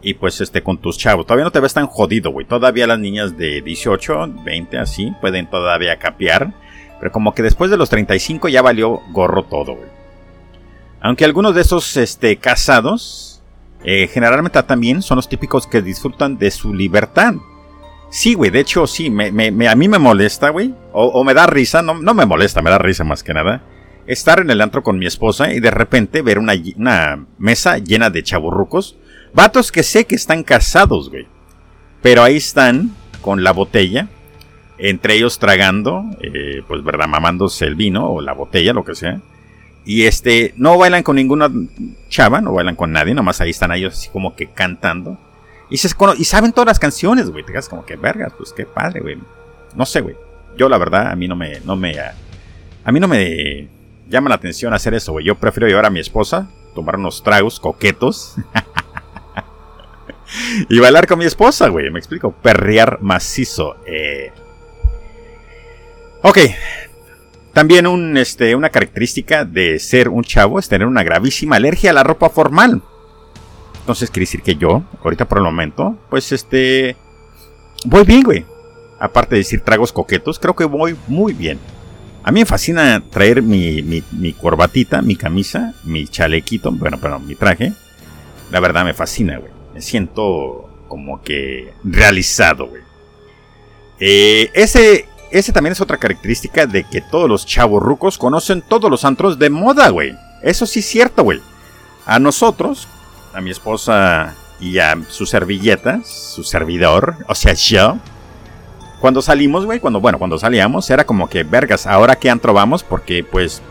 Y 0.00 0.14
pues 0.14 0.40
este 0.40 0.62
con 0.62 0.78
tus 0.78 0.96
chavos. 0.96 1.26
Todavía 1.26 1.44
no 1.44 1.50
te 1.50 1.58
ves 1.58 1.74
tan 1.74 1.88
jodido, 1.88 2.30
güey. 2.30 2.46
Todavía 2.46 2.86
las 2.86 3.00
niñas 3.00 3.36
de 3.36 3.60
18, 3.60 4.34
20 4.44 4.78
así 4.78 5.12
pueden 5.20 5.50
todavía 5.50 5.98
capear. 5.98 6.54
Pero 7.00 7.10
como 7.10 7.34
que 7.34 7.42
después 7.42 7.70
de 7.72 7.76
los 7.76 7.90
35 7.90 8.48
ya 8.48 8.62
valió 8.62 9.00
gorro 9.10 9.42
todo, 9.44 9.74
güey. 9.74 9.97
Aunque 11.00 11.24
algunos 11.24 11.54
de 11.54 11.62
esos 11.62 11.96
este, 11.96 12.36
casados 12.36 13.42
eh, 13.84 14.08
generalmente 14.12 14.62
también 14.64 15.02
son 15.02 15.16
los 15.16 15.28
típicos 15.28 15.66
que 15.66 15.82
disfrutan 15.82 16.38
de 16.38 16.50
su 16.50 16.74
libertad. 16.74 17.34
Sí, 18.10 18.34
güey, 18.34 18.50
de 18.50 18.60
hecho 18.60 18.86
sí, 18.86 19.10
me, 19.10 19.68
a 19.68 19.74
mí 19.76 19.88
me 19.88 19.98
molesta, 19.98 20.48
güey. 20.48 20.74
O, 20.92 21.22
me 21.24 21.34
da 21.34 21.46
risa, 21.46 21.82
no, 21.82 21.94
no 21.94 22.14
me 22.14 22.26
molesta, 22.26 22.62
me 22.62 22.70
da 22.70 22.78
risa 22.78 23.04
más 23.04 23.22
que 23.22 23.34
nada. 23.34 23.62
Estar 24.06 24.40
en 24.40 24.50
el 24.50 24.60
antro 24.60 24.82
con 24.82 24.98
mi 24.98 25.06
esposa 25.06 25.52
y 25.52 25.60
de 25.60 25.70
repente 25.70 26.22
ver 26.22 26.38
una, 26.38 26.54
una 26.76 27.26
mesa 27.38 27.78
llena 27.78 28.08
de 28.08 28.22
chaburrucos 28.22 28.96
Vatos 29.34 29.70
que 29.72 29.82
sé 29.82 30.06
que 30.06 30.14
están 30.14 30.42
casados, 30.42 31.10
güey. 31.10 31.26
Pero 32.02 32.22
ahí 32.22 32.36
están 32.36 32.94
con 33.20 33.44
la 33.44 33.52
botella. 33.52 34.08
Entre 34.78 35.14
ellos 35.14 35.38
tragando, 35.38 36.04
eh, 36.20 36.62
pues 36.66 36.84
verdad, 36.84 37.08
mamándose 37.08 37.64
el 37.64 37.74
vino 37.74 38.08
o 38.08 38.20
la 38.20 38.32
botella, 38.32 38.72
lo 38.72 38.84
que 38.84 38.94
sea. 38.94 39.20
Y 39.88 40.04
este, 40.04 40.52
no 40.58 40.76
bailan 40.76 41.02
con 41.02 41.16
ninguna 41.16 41.50
chava, 42.10 42.42
no 42.42 42.52
bailan 42.52 42.76
con 42.76 42.92
nadie, 42.92 43.14
nomás 43.14 43.40
ahí 43.40 43.48
están 43.48 43.72
ellos 43.72 43.94
así 43.94 44.10
como 44.10 44.36
que 44.36 44.48
cantando. 44.48 45.16
Y, 45.70 45.78
se, 45.78 45.88
y 46.18 46.24
saben 46.24 46.52
todas 46.52 46.66
las 46.66 46.78
canciones, 46.78 47.30
güey. 47.30 47.42
Te 47.42 47.52
quedas 47.52 47.70
como 47.70 47.86
que 47.86 47.96
vergas, 47.96 48.34
pues 48.36 48.52
qué 48.52 48.66
padre, 48.66 49.00
güey. 49.00 49.16
No 49.74 49.86
sé, 49.86 50.02
güey. 50.02 50.14
Yo 50.58 50.68
la 50.68 50.76
verdad, 50.76 51.10
a 51.10 51.16
mí 51.16 51.26
no 51.26 51.36
me, 51.36 51.60
no 51.60 51.74
me, 51.74 51.98
a 51.98 52.92
mí 52.92 53.00
no 53.00 53.08
me 53.08 53.66
llama 54.10 54.28
la 54.28 54.34
atención 54.34 54.74
hacer 54.74 54.92
eso, 54.92 55.12
güey. 55.12 55.24
Yo 55.24 55.36
prefiero 55.36 55.66
llevar 55.66 55.86
a 55.86 55.90
mi 55.90 56.00
esposa, 56.00 56.50
tomar 56.74 56.96
unos 56.96 57.22
tragos 57.22 57.58
coquetos. 57.58 58.36
y 60.68 60.78
bailar 60.80 61.06
con 61.06 61.18
mi 61.18 61.24
esposa, 61.24 61.68
güey. 61.68 61.90
Me 61.90 61.98
explico. 61.98 62.32
Perrear 62.32 62.98
macizo. 63.00 63.78
Eh. 63.86 64.32
Ok. 66.22 66.40
También 67.58 68.16
este, 68.16 68.54
una 68.54 68.70
característica 68.70 69.44
de 69.44 69.80
ser 69.80 70.08
un 70.08 70.22
chavo 70.22 70.60
es 70.60 70.68
tener 70.68 70.86
una 70.86 71.02
gravísima 71.02 71.56
alergia 71.56 71.90
a 71.90 71.94
la 71.94 72.04
ropa 72.04 72.30
formal. 72.30 72.82
Entonces 73.80 74.10
quiere 74.10 74.26
decir 74.26 74.42
que 74.42 74.54
yo, 74.54 74.84
ahorita 75.02 75.26
por 75.26 75.38
el 75.38 75.44
momento, 75.44 75.98
pues 76.08 76.30
este... 76.30 76.94
Voy 77.84 78.04
bien, 78.04 78.22
güey. 78.22 78.44
Aparte 79.00 79.34
de 79.34 79.40
decir 79.40 79.62
tragos 79.62 79.92
coquetos, 79.92 80.38
creo 80.38 80.54
que 80.54 80.64
voy 80.66 80.96
muy 81.08 81.32
bien. 81.32 81.58
A 82.22 82.30
mí 82.30 82.40
me 82.40 82.46
fascina 82.46 83.02
traer 83.10 83.42
mi, 83.42 83.82
mi, 83.82 84.04
mi 84.12 84.32
corbatita, 84.32 85.02
mi 85.02 85.16
camisa, 85.16 85.74
mi 85.82 86.06
chalequito, 86.06 86.70
bueno, 86.70 86.98
pero 87.00 87.18
mi 87.18 87.34
traje. 87.34 87.72
La 88.52 88.60
verdad 88.60 88.84
me 88.84 88.94
fascina, 88.94 89.38
güey 89.38 89.58
me 89.78 89.82
siento 89.82 90.68
como 90.88 91.22
que 91.22 91.72
realizado, 91.84 92.66
güey. 92.66 92.82
Eh, 94.00 94.50
ese, 94.54 95.06
ese 95.30 95.52
también 95.52 95.72
es 95.72 95.80
otra 95.80 95.96
característica 95.96 96.66
de 96.66 96.84
que 96.84 97.00
todos 97.00 97.28
los 97.28 97.46
chavos 97.46 97.82
rucos 97.82 98.18
conocen 98.18 98.62
todos 98.62 98.90
los 98.90 99.04
antros 99.04 99.38
de 99.38 99.50
moda, 99.50 99.88
güey. 99.90 100.16
Eso 100.42 100.66
sí 100.66 100.80
es 100.80 100.86
cierto, 100.86 101.24
güey. 101.24 101.40
A 102.06 102.18
nosotros, 102.18 102.88
a 103.34 103.40
mi 103.40 103.50
esposa 103.50 104.34
y 104.60 104.78
a 104.78 104.96
su 105.08 105.26
servilleta, 105.26 106.00
su 106.04 106.44
servidor, 106.44 107.16
o 107.28 107.34
sea, 107.34 107.54
yo. 107.54 107.98
Cuando 109.00 109.22
salimos, 109.22 109.64
güey, 109.64 109.78
cuando, 109.78 110.00
bueno, 110.00 110.18
cuando 110.18 110.38
salíamos, 110.38 110.90
era 110.90 111.04
como 111.04 111.28
que, 111.28 111.44
vergas, 111.44 111.86
ahora 111.86 112.16
qué 112.16 112.30
antro 112.30 112.52
vamos, 112.52 112.82
porque 112.82 113.22
pues 113.22 113.62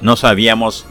no 0.00 0.16
sabíamos 0.16 0.86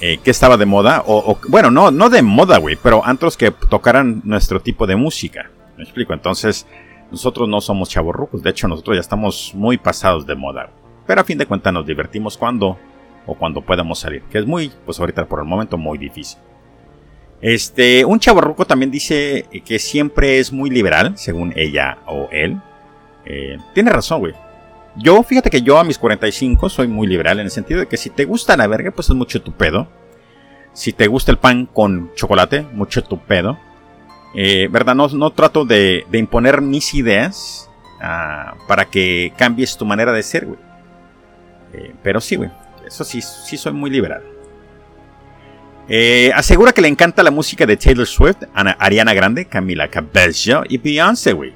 eh, 0.00 0.18
que 0.24 0.30
estaba 0.30 0.56
de 0.56 0.66
moda, 0.66 1.04
o, 1.06 1.38
bueno, 1.48 1.70
no, 1.70 1.90
no 1.90 2.10
de 2.10 2.22
moda, 2.22 2.58
güey, 2.58 2.76
pero 2.82 3.04
antros 3.04 3.36
que 3.36 3.50
tocaran 3.50 4.22
nuestro 4.24 4.60
tipo 4.60 4.86
de 4.86 4.96
música. 4.96 5.50
Me 5.76 5.84
explico, 5.84 6.12
entonces 6.14 6.66
nosotros 7.10 7.48
no 7.48 7.60
somos 7.60 7.88
chavorrucos, 7.88 8.42
de 8.42 8.50
hecho 8.50 8.68
nosotros 8.68 8.96
ya 8.96 9.00
estamos 9.00 9.52
muy 9.54 9.78
pasados 9.78 10.26
de 10.26 10.34
moda. 10.34 10.70
Pero 11.06 11.20
a 11.20 11.24
fin 11.24 11.38
de 11.38 11.46
cuentas 11.46 11.72
nos 11.72 11.86
divertimos 11.86 12.36
cuando 12.36 12.78
o 13.26 13.34
cuando 13.34 13.60
podamos 13.60 13.98
salir, 13.98 14.22
que 14.30 14.38
es 14.38 14.46
muy, 14.46 14.72
pues 14.84 14.98
ahorita 14.98 15.26
por 15.26 15.40
el 15.40 15.46
momento 15.46 15.76
muy 15.76 15.98
difícil. 15.98 16.38
Este, 17.40 18.04
un 18.04 18.18
chavorruco 18.18 18.66
también 18.66 18.90
dice 18.90 19.46
que 19.64 19.78
siempre 19.78 20.38
es 20.38 20.52
muy 20.52 20.70
liberal, 20.70 21.16
según 21.16 21.52
ella 21.56 21.98
o 22.06 22.28
él. 22.30 22.60
Eh, 23.24 23.56
tiene 23.74 23.90
razón, 23.90 24.20
güey. 24.20 24.34
Yo, 24.96 25.22
fíjate 25.22 25.50
que 25.50 25.62
yo 25.62 25.78
a 25.78 25.84
mis 25.84 25.98
45 25.98 26.68
soy 26.68 26.88
muy 26.88 27.06
liberal 27.06 27.38
en 27.38 27.46
el 27.46 27.50
sentido 27.50 27.80
de 27.80 27.86
que 27.86 27.96
si 27.96 28.10
te 28.10 28.24
gusta 28.24 28.56
la 28.56 28.66
verga, 28.66 28.90
pues 28.90 29.08
es 29.08 29.16
mucho 29.16 29.40
tu 29.40 29.52
pedo. 29.52 29.88
Si 30.72 30.92
te 30.92 31.06
gusta 31.06 31.32
el 31.32 31.38
pan 31.38 31.66
con 31.66 32.12
chocolate, 32.14 32.62
mucho 32.72 33.02
tu 33.02 33.18
pedo. 33.18 33.58
Eh, 34.34 34.68
¿Verdad? 34.70 34.94
No, 34.94 35.08
no 35.08 35.30
trato 35.30 35.64
de, 35.64 36.06
imponer 36.12 36.60
mis 36.60 36.94
ideas 36.94 37.68
ah, 38.00 38.54
para 38.68 38.84
que 38.84 39.32
cambies 39.36 39.76
tu 39.76 39.84
manera 39.84 40.12
de 40.12 40.22
ser, 40.22 40.46
güey. 40.46 40.58
Eh, 41.72 41.94
pero 42.02 42.20
sí, 42.20 42.36
güey. 42.36 42.50
Eso 42.86 43.04
sí, 43.04 43.20
sí 43.22 43.56
soy 43.56 43.72
muy 43.72 43.90
liberal. 43.90 44.22
Eh, 45.88 46.30
asegura 46.34 46.72
que 46.72 46.80
le 46.80 46.88
encanta 46.88 47.22
la 47.22 47.32
música 47.32 47.66
de 47.66 47.76
Taylor 47.76 48.06
Swift, 48.06 48.44
Ariana 48.54 49.12
Grande, 49.12 49.46
Camila 49.46 49.88
Cabello 49.88 50.62
y 50.68 50.78
Beyoncé, 50.78 51.32
güey. 51.32 51.52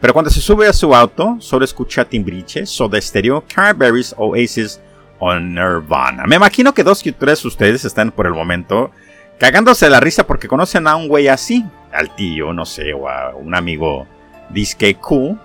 Pero 0.00 0.12
cuando 0.12 0.30
se 0.30 0.40
sube 0.40 0.66
a 0.66 0.72
su 0.72 0.94
auto, 0.94 1.36
solo 1.40 1.64
escucha 1.64 2.04
Timbriche, 2.04 2.66
Soda 2.66 3.00
Stereo, 3.00 3.44
Carberries, 3.52 4.14
Oasis 4.18 4.80
o 5.18 5.34
Nirvana. 5.38 6.24
Me 6.26 6.36
imagino 6.36 6.74
que 6.74 6.82
dos 6.82 7.04
y 7.06 7.12
tres 7.12 7.42
de 7.42 7.48
ustedes 7.48 7.84
están 7.84 8.10
por 8.10 8.26
el 8.26 8.32
momento 8.32 8.90
cagándose 9.38 9.90
la 9.90 10.00
risa 10.00 10.26
porque 10.26 10.48
conocen 10.48 10.86
a 10.86 10.96
un 10.96 11.08
güey 11.08 11.28
así, 11.28 11.64
al 11.92 12.14
tío, 12.14 12.52
no 12.52 12.64
sé, 12.64 12.92
o 12.92 13.08
a 13.08 13.34
un 13.34 13.54
amigo 13.54 14.06
disque 14.50 14.94
cool, 14.96 15.38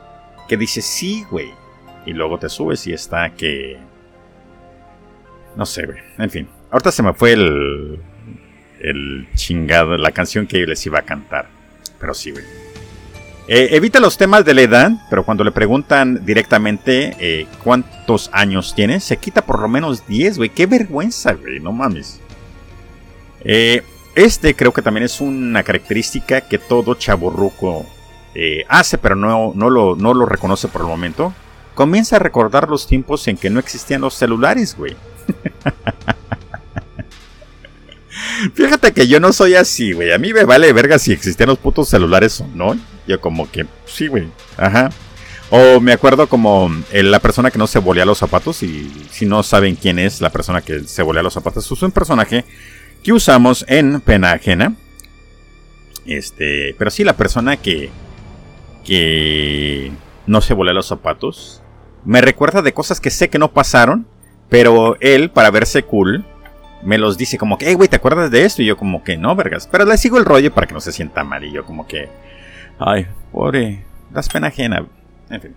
que 0.47 0.57
dice 0.57 0.81
sí, 0.81 1.25
güey. 1.29 1.51
Y 2.05 2.13
luego 2.13 2.39
te 2.39 2.49
subes 2.49 2.87
y 2.87 2.93
está 2.93 3.29
que... 3.31 3.77
No 5.55 5.65
sé, 5.65 5.85
güey. 5.85 5.99
En 6.17 6.29
fin. 6.29 6.47
Ahorita 6.71 6.91
se 6.91 7.03
me 7.03 7.13
fue 7.13 7.33
el... 7.33 7.99
El 8.79 9.27
chingado, 9.35 9.95
la 9.97 10.11
canción 10.11 10.47
que 10.47 10.65
les 10.65 10.83
iba 10.87 10.99
a 10.99 11.03
cantar. 11.03 11.47
Pero 11.99 12.15
sí, 12.15 12.31
güey. 12.31 12.43
Eh, 13.47 13.75
evita 13.75 13.99
los 13.99 14.17
temas 14.17 14.45
de 14.45 14.53
la 14.53 14.61
edad, 14.61 14.91
pero 15.09 15.23
cuando 15.23 15.43
le 15.43 15.51
preguntan 15.51 16.25
directamente 16.25 17.15
eh, 17.19 17.47
cuántos 17.63 18.29
años 18.33 18.73
tiene, 18.73 19.01
se 19.01 19.17
quita 19.17 19.45
por 19.45 19.59
lo 19.59 19.67
menos 19.67 20.07
10, 20.07 20.37
güey. 20.37 20.49
Qué 20.49 20.67
vergüenza, 20.67 21.33
güey, 21.33 21.59
no 21.59 21.73
mames. 21.73 22.20
Eh, 23.43 23.83
este 24.15 24.55
creo 24.55 24.73
que 24.73 24.81
también 24.81 25.05
es 25.05 25.21
una 25.21 25.63
característica 25.63 26.41
que 26.41 26.57
todo 26.57 26.95
chaborruco 26.95 27.85
hace, 28.69 28.97
pero 28.97 29.15
no, 29.15 29.51
no, 29.55 29.69
lo, 29.69 29.95
no 29.95 30.13
lo 30.13 30.25
reconoce 30.25 30.67
por 30.67 30.81
el 30.81 30.87
momento. 30.87 31.33
Comienza 31.75 32.17
a 32.17 32.19
recordar 32.19 32.69
los 32.69 32.87
tiempos 32.87 33.27
en 33.27 33.37
que 33.37 33.49
no 33.49 33.59
existían 33.59 34.01
los 34.01 34.13
celulares, 34.13 34.75
güey. 34.77 34.95
Fíjate 38.53 38.91
que 38.91 39.07
yo 39.07 39.19
no 39.19 39.33
soy 39.33 39.55
así, 39.55 39.93
güey. 39.93 40.11
A 40.11 40.17
mí 40.17 40.33
me 40.33 40.43
vale 40.43 40.73
verga 40.73 40.99
si 40.99 41.11
existían 41.11 41.49
los 41.49 41.57
putos 41.59 41.89
celulares 41.89 42.41
o 42.41 42.47
no. 42.53 42.75
Yo 43.07 43.21
como 43.21 43.49
que, 43.49 43.65
sí, 43.85 44.07
güey. 44.07 44.27
Ajá. 44.57 44.89
O 45.49 45.79
me 45.79 45.91
acuerdo 45.91 46.27
como 46.27 46.71
eh, 46.91 47.03
la 47.03 47.19
persona 47.19 47.51
que 47.51 47.57
no 47.57 47.67
se 47.67 47.79
volea 47.79 48.05
los 48.05 48.17
zapatos. 48.17 48.63
Y 48.63 48.91
si 49.11 49.25
no 49.25 49.43
saben 49.43 49.75
quién 49.75 49.99
es 49.99 50.21
la 50.21 50.29
persona 50.29 50.61
que 50.61 50.81
se 50.81 51.03
volea 51.03 51.23
los 51.23 51.33
zapatos, 51.33 51.69
es 51.69 51.81
un 51.81 51.91
personaje 51.91 52.45
que 53.03 53.13
usamos 53.13 53.65
en 53.67 54.01
pena 54.01 54.31
ajena. 54.31 54.75
Este, 56.05 56.75
pero 56.77 56.91
sí, 56.91 57.03
la 57.03 57.17
persona 57.17 57.57
que, 57.57 57.89
que 58.83 59.91
no 60.27 60.41
se 60.41 60.53
volea 60.53 60.73
los 60.73 60.87
zapatos. 60.87 61.61
Me 62.03 62.21
recuerda 62.21 62.61
de 62.61 62.73
cosas 62.73 62.99
que 62.99 63.09
sé 63.09 63.29
que 63.29 63.39
no 63.39 63.51
pasaron. 63.51 64.07
Pero 64.49 64.97
él, 64.99 65.29
para 65.29 65.49
verse 65.49 65.83
cool, 65.83 66.25
me 66.83 66.97
los 66.97 67.17
dice 67.17 67.37
como 67.37 67.57
que, 67.57 67.67
hey, 67.67 67.75
güey, 67.75 67.87
¿te 67.87 67.95
acuerdas 67.95 68.29
de 68.31 68.43
esto? 68.43 68.61
Y 68.61 68.65
yo 68.65 68.75
como 68.75 69.01
que, 69.01 69.15
no, 69.15 69.33
vergas. 69.33 69.65
Pero 69.71 69.85
le 69.85 69.97
sigo 69.97 70.17
el 70.17 70.25
rollo 70.25 70.53
para 70.53 70.67
que 70.67 70.73
no 70.73 70.81
se 70.81 70.91
sienta 70.91 71.23
mal. 71.23 71.45
Y 71.45 71.53
yo 71.53 71.65
como 71.65 71.87
que, 71.87 72.09
ay, 72.77 73.07
pobre, 73.31 73.85
das 74.09 74.27
pena 74.27 74.47
ajena. 74.47 74.85
En 75.29 75.41
fin. 75.41 75.55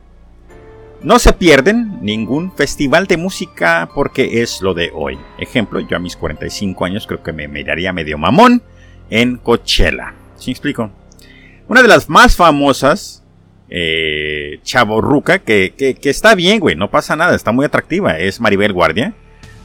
No 1.05 1.19
se 1.19 1.35
pierden 1.35 1.99
ningún 2.01 2.51
festival 2.57 3.07
de 3.07 3.19
música 3.19 3.91
porque 3.95 4.41
es 4.41 4.63
lo 4.63 4.73
de 4.73 4.91
hoy. 4.95 5.19
Ejemplo, 5.37 5.79
yo 5.81 5.99
a 5.99 6.01
mis 6.01 6.17
45 6.17 6.83
años 6.83 7.07
creo 7.07 7.23
que 7.23 7.35
me 7.35 7.47
miraría 7.47 7.93
medio 7.93 8.17
mamón 8.17 8.63
en 9.11 9.37
Coachella. 9.37 10.15
¿Sí 10.37 10.51
explico? 10.51 10.91
Una 11.69 11.83
de 11.83 11.89
las 11.89 12.09
más 12.09 12.37
famosas, 12.37 13.23
eh, 13.69 14.61
Chaborruca, 14.63 15.41
que, 15.41 15.75
está 16.05 16.35
bien, 16.35 16.59
güey, 16.59 16.75
no 16.75 16.91
pasa 16.91 17.17
nada, 17.17 17.35
está 17.35 17.53
muy 17.53 17.67
atractiva, 17.67 18.19
es 18.19 18.41
Maribel 18.41 18.73
Guardia. 18.73 19.13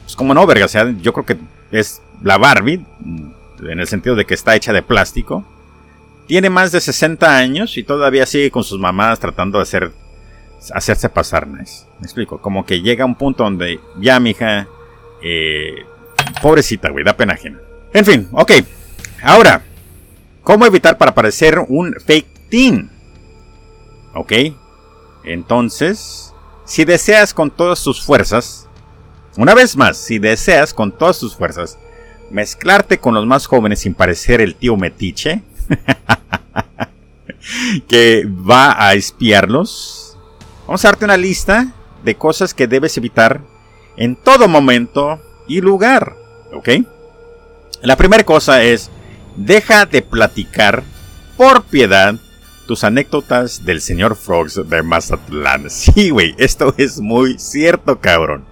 Pues 0.02 0.16
como 0.16 0.34
no, 0.34 0.46
verga, 0.46 0.66
o 0.66 0.68
sea, 0.68 0.94
yo 1.00 1.14
creo 1.14 1.24
que 1.24 1.38
es 1.72 2.02
la 2.22 2.36
Barbie, 2.36 2.84
en 3.02 3.80
el 3.80 3.86
sentido 3.86 4.14
de 4.14 4.26
que 4.26 4.34
está 4.34 4.56
hecha 4.56 4.74
de 4.74 4.82
plástico. 4.82 5.46
Tiene 6.26 6.50
más 6.50 6.70
de 6.70 6.82
60 6.82 7.34
años 7.34 7.78
y 7.78 7.82
todavía 7.82 8.26
sigue 8.26 8.50
con 8.50 8.62
sus 8.62 8.78
mamás 8.78 9.20
tratando 9.20 9.56
de 9.56 9.62
hacer, 9.62 9.90
hacerse 10.74 11.08
pasar 11.08 11.46
nice. 11.46 11.86
Me 11.98 12.04
explico, 12.04 12.40
como 12.40 12.66
que 12.66 12.82
llega 12.82 13.04
a 13.04 13.06
un 13.06 13.14
punto 13.14 13.44
donde 13.44 13.80
ya, 13.98 14.20
mija, 14.20 14.68
eh, 15.22 15.86
pobrecita, 16.42 16.90
güey, 16.90 17.04
da 17.04 17.16
pena 17.16 17.34
ajena. 17.34 17.58
En 17.92 18.04
fin, 18.04 18.28
ok. 18.32 18.52
Ahora, 19.22 19.62
¿cómo 20.42 20.66
evitar 20.66 20.98
para 20.98 21.14
parecer 21.14 21.58
un 21.68 21.94
fake 21.94 22.48
teen? 22.48 22.90
Ok. 24.14 24.32
Entonces, 25.24 26.34
si 26.64 26.84
deseas 26.84 27.34
con 27.34 27.50
todas 27.50 27.82
tus 27.82 28.02
fuerzas, 28.02 28.68
una 29.36 29.54
vez 29.54 29.76
más, 29.76 29.96
si 29.96 30.18
deseas 30.18 30.74
con 30.74 30.92
todas 30.92 31.18
tus 31.18 31.36
fuerzas 31.36 31.78
mezclarte 32.30 32.98
con 32.98 33.14
los 33.14 33.26
más 33.26 33.46
jóvenes 33.46 33.80
sin 33.80 33.94
parecer 33.94 34.40
el 34.40 34.54
tío 34.54 34.76
metiche, 34.76 35.42
que 37.88 38.26
va 38.26 38.86
a 38.86 38.94
espiarlos, 38.94 40.09
vamos 40.70 40.84
a 40.84 40.88
darte 40.88 41.04
una 41.04 41.16
lista 41.16 41.66
de 42.04 42.14
cosas 42.14 42.54
que 42.54 42.68
debes 42.68 42.96
evitar 42.96 43.40
en 43.96 44.14
todo 44.14 44.46
momento 44.46 45.20
y 45.48 45.60
lugar. 45.60 46.14
¿Ok? 46.52 46.68
La 47.82 47.96
primera 47.96 48.22
cosa 48.22 48.62
es, 48.62 48.88
deja 49.34 49.84
de 49.84 50.00
platicar 50.00 50.84
por 51.36 51.64
piedad 51.64 52.14
tus 52.68 52.84
anécdotas 52.84 53.64
del 53.64 53.80
señor 53.80 54.14
Frogs 54.14 54.60
de 54.70 54.82
Mazatlán. 54.84 55.66
Sí, 55.70 56.10
güey, 56.10 56.36
esto 56.38 56.72
es 56.78 57.00
muy 57.00 57.36
cierto, 57.40 57.98
cabrón. 57.98 58.44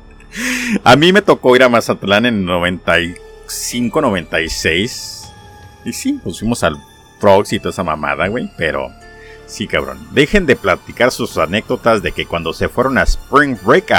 A 0.82 0.96
mí 0.96 1.12
me 1.12 1.22
tocó 1.22 1.54
ir 1.54 1.62
a 1.62 1.68
Mazatlán 1.68 2.26
en 2.26 2.44
95, 2.44 4.00
96. 4.00 5.28
Y 5.84 5.92
sí, 5.92 6.18
fuimos 6.36 6.64
al 6.64 6.82
Frogs 7.20 7.52
y 7.52 7.60
toda 7.60 7.70
esa 7.70 7.84
mamada, 7.84 8.26
güey. 8.26 8.50
Pero 8.58 8.90
sí, 9.48 9.66
cabrón. 9.66 10.06
Dejen 10.12 10.46
de 10.46 10.54
platicar 10.54 11.10
sus 11.10 11.36
anécdotas 11.38 12.02
de 12.02 12.12
que 12.12 12.26
cuando 12.26 12.52
se 12.52 12.68
fueron 12.68 12.98
a 12.98 13.02
Spring 13.02 13.56
Break 13.64 13.90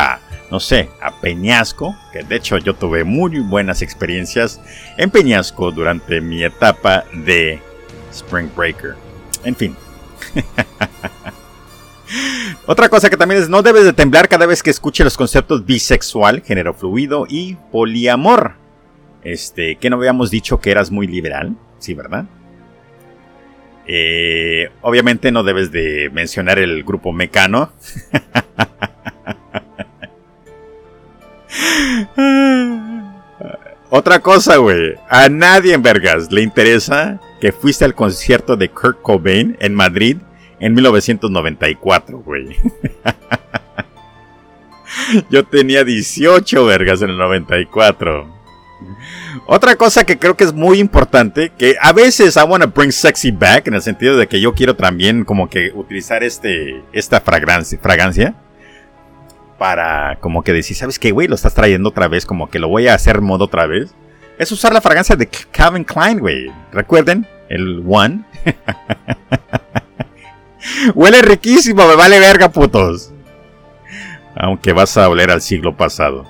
no 0.50 0.60
sé, 0.60 0.90
a 1.02 1.12
Peñasco. 1.12 1.96
Que 2.12 2.24
de 2.24 2.36
hecho 2.36 2.58
yo 2.58 2.76
tuve 2.76 3.04
muy 3.04 3.40
buenas 3.40 3.82
experiencias 3.82 4.62
en 4.98 5.10
Peñasco 5.10 5.72
durante 5.72 6.22
mi 6.22 6.44
etapa 6.44 7.06
de 7.14 7.60
Spring 8.12 8.50
Breaker. 8.56 8.96
En 9.44 9.56
fin. 9.56 9.76
Otra 12.66 12.90
cosa 12.90 13.10
que 13.10 13.18
también 13.18 13.42
es, 13.42 13.50
no 13.50 13.62
debes 13.62 13.84
de 13.84 13.94
temblar 13.94 14.28
cada 14.28 14.48
vez 14.48 14.64
que 14.64 14.72
escuche 14.72 15.04
los 15.04 15.18
conceptos 15.18 15.66
bisexual, 15.66 16.42
género 16.42 16.74
fluido 16.74 17.26
y 17.30 17.56
poliamor. 17.72 18.56
Este, 19.24 19.76
que 19.76 19.90
no 19.90 19.98
habíamos 19.98 20.32
dicho 20.32 20.60
que 20.60 20.72
eras 20.72 20.92
muy 20.92 21.06
liberal, 21.06 21.56
sí, 21.78 21.94
¿verdad? 21.94 22.26
Eh, 23.92 24.70
obviamente 24.84 25.32
no 25.32 25.42
debes 25.42 25.72
de 25.72 26.12
mencionar 26.14 26.60
el 26.60 26.84
grupo 26.84 27.12
Mecano. 27.12 27.74
Otra 33.90 34.20
cosa, 34.20 34.58
güey. 34.58 34.94
A 35.10 35.28
nadie 35.30 35.74
en 35.74 35.82
Vergas 35.82 36.32
le 36.32 36.44
interesa 36.44 37.20
que 37.42 37.52
fuiste 37.52 37.84
al 37.84 37.96
concierto 37.96 38.56
de 38.56 38.70
Kurt 38.70 39.02
Cobain 39.02 39.58
en 39.60 39.74
Madrid 39.74 40.18
en 40.60 40.76
1994, 40.76 42.20
güey. 42.20 42.46
Yo 45.32 45.46
tenía 45.46 45.84
18 45.84 46.64
vergas 46.64 47.02
en 47.02 47.10
el 47.10 47.18
94. 47.18 48.39
Otra 49.46 49.76
cosa 49.76 50.06
que 50.06 50.18
creo 50.18 50.38
que 50.38 50.44
es 50.44 50.54
muy 50.54 50.80
importante, 50.80 51.52
que 51.58 51.76
a 51.82 51.92
veces 51.92 52.38
I 52.38 52.44
wanna 52.44 52.68
bring 52.68 52.92
sexy 52.92 53.32
back, 53.32 53.68
en 53.68 53.74
el 53.74 53.82
sentido 53.82 54.18
de 54.18 54.28
que 54.28 54.40
yo 54.40 54.54
quiero 54.54 54.76
también 54.76 55.26
como 55.26 55.50
que 55.50 55.72
utilizar 55.74 56.24
este, 56.24 56.84
esta 56.94 57.22
fragancia, 57.22 57.78
fragancia 57.82 58.36
para 59.58 60.18
como 60.22 60.44
que 60.44 60.54
decir, 60.54 60.76
¿sabes 60.76 60.98
qué, 60.98 61.12
güey? 61.12 61.28
Lo 61.28 61.36
estás 61.36 61.54
trayendo 61.54 61.90
otra 61.90 62.08
vez, 62.08 62.26
como 62.26 62.50
que 62.50 62.60
lo 62.60 62.70
voy 62.70 62.88
a 62.88 62.96
hacer 62.96 63.22
modo 63.22 63.46
otra 63.46 63.68
vez. 63.68 63.94
Es 64.40 64.52
usar 64.52 64.74
la 64.74 64.82
fragancia 64.82 65.16
de 65.16 65.28
Calvin 65.28 65.84
Klein, 65.84 66.20
güey. 66.20 66.52
Recuerden, 66.72 67.28
el 67.50 67.84
One. 67.86 68.24
Huele 70.96 71.22
riquísimo, 71.22 71.88
me 71.88 71.96
vale 71.96 72.20
verga, 72.20 72.50
putos. 72.50 73.12
Aunque 74.36 74.72
vas 74.72 74.96
a 74.98 75.10
oler 75.10 75.30
al 75.30 75.42
siglo 75.42 75.76
pasado. 75.76 76.26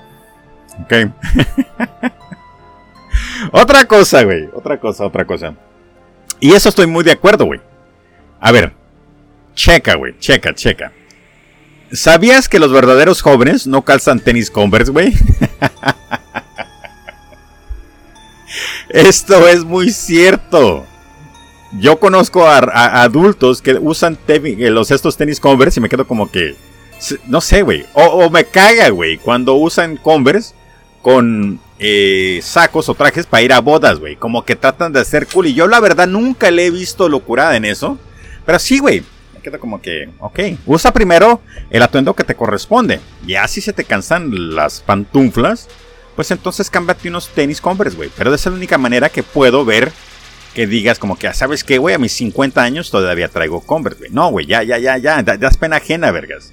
Ok. 0.82 0.92
otra 3.52 3.84
cosa, 3.86 4.22
güey. 4.24 4.48
Otra 4.52 4.78
cosa, 4.78 5.04
otra 5.04 5.24
cosa. 5.26 5.54
Y 6.40 6.52
eso 6.52 6.68
estoy 6.68 6.86
muy 6.86 7.04
de 7.04 7.12
acuerdo, 7.12 7.44
güey. 7.44 7.60
A 8.40 8.52
ver. 8.52 8.72
Checa, 9.54 9.94
güey. 9.96 10.18
Checa, 10.18 10.54
checa. 10.54 10.92
¿Sabías 11.92 12.48
que 12.48 12.60
los 12.60 12.72
verdaderos 12.72 13.20
jóvenes 13.20 13.66
no 13.66 13.82
calzan 13.82 14.20
tenis 14.20 14.50
Converse, 14.50 14.92
güey? 14.92 15.12
Esto 18.88 19.46
es 19.48 19.64
muy 19.64 19.90
cierto. 19.90 20.86
Yo 21.78 22.00
conozco 22.00 22.46
a, 22.46 23.02
adultos 23.02 23.62
que 23.62 23.74
usan 23.74 24.18
los, 24.26 24.90
estos 24.90 25.16
tenis 25.16 25.38
Converse 25.40 25.78
y 25.80 25.82
me 25.82 25.88
quedo 25.88 26.06
como 26.06 26.30
que. 26.30 26.56
No 27.26 27.40
sé, 27.40 27.62
güey. 27.62 27.86
O, 27.94 28.28
me 28.30 28.44
caga, 28.44 28.90
güey, 28.90 29.16
cuando 29.18 29.54
usan 29.54 29.96
Converse 29.96 30.54
con 31.02 31.60
eh, 31.82 32.40
sacos 32.42 32.90
o 32.90 32.94
trajes 32.94 33.24
para 33.24 33.42
ir 33.42 33.52
a 33.54 33.60
bodas, 33.60 33.98
güey. 33.98 34.14
Como 34.14 34.44
que 34.44 34.54
tratan 34.54 34.92
de 34.92 35.00
hacer 35.00 35.26
cool. 35.26 35.46
Y 35.46 35.54
yo, 35.54 35.66
la 35.66 35.80
verdad, 35.80 36.06
nunca 36.06 36.50
le 36.50 36.66
he 36.66 36.70
visto 36.70 37.08
locura 37.08 37.56
en 37.56 37.64
eso. 37.64 37.98
Pero 38.44 38.58
sí, 38.58 38.78
güey. 38.78 39.02
Me 39.32 39.40
quedo 39.40 39.58
como 39.58 39.80
que, 39.80 40.10
ok. 40.18 40.40
Usa 40.66 40.92
primero 40.92 41.40
el 41.70 41.82
atuendo 41.82 42.14
que 42.14 42.24
te 42.24 42.34
corresponde. 42.34 43.00
Ya 43.26 43.48
si 43.48 43.62
se 43.62 43.72
te 43.72 43.84
cansan 43.84 44.54
las 44.54 44.80
pantuflas, 44.80 45.68
pues 46.16 46.30
entonces 46.30 46.68
cámbiate 46.68 47.08
unos 47.08 47.30
tenis 47.30 47.62
Converse, 47.62 47.96
güey. 47.96 48.10
Pero 48.14 48.34
esa 48.34 48.50
es 48.50 48.52
la 48.52 48.58
única 48.58 48.76
manera 48.76 49.08
que 49.08 49.22
puedo 49.22 49.64
ver 49.64 49.90
que 50.54 50.66
digas 50.66 50.98
como 50.98 51.16
que, 51.16 51.28
ah, 51.28 51.34
¿sabes 51.34 51.64
qué, 51.64 51.78
güey? 51.78 51.94
A 51.94 51.98
mis 51.98 52.12
50 52.12 52.60
años 52.60 52.90
todavía 52.90 53.28
traigo 53.28 53.62
Converse, 53.62 54.00
güey. 54.00 54.10
No, 54.10 54.30
güey, 54.30 54.44
ya, 54.44 54.62
ya, 54.62 54.76
ya, 54.76 54.98
ya. 54.98 55.22
Das 55.22 55.56
pena 55.56 55.76
ajena, 55.76 56.10
vergas. 56.10 56.52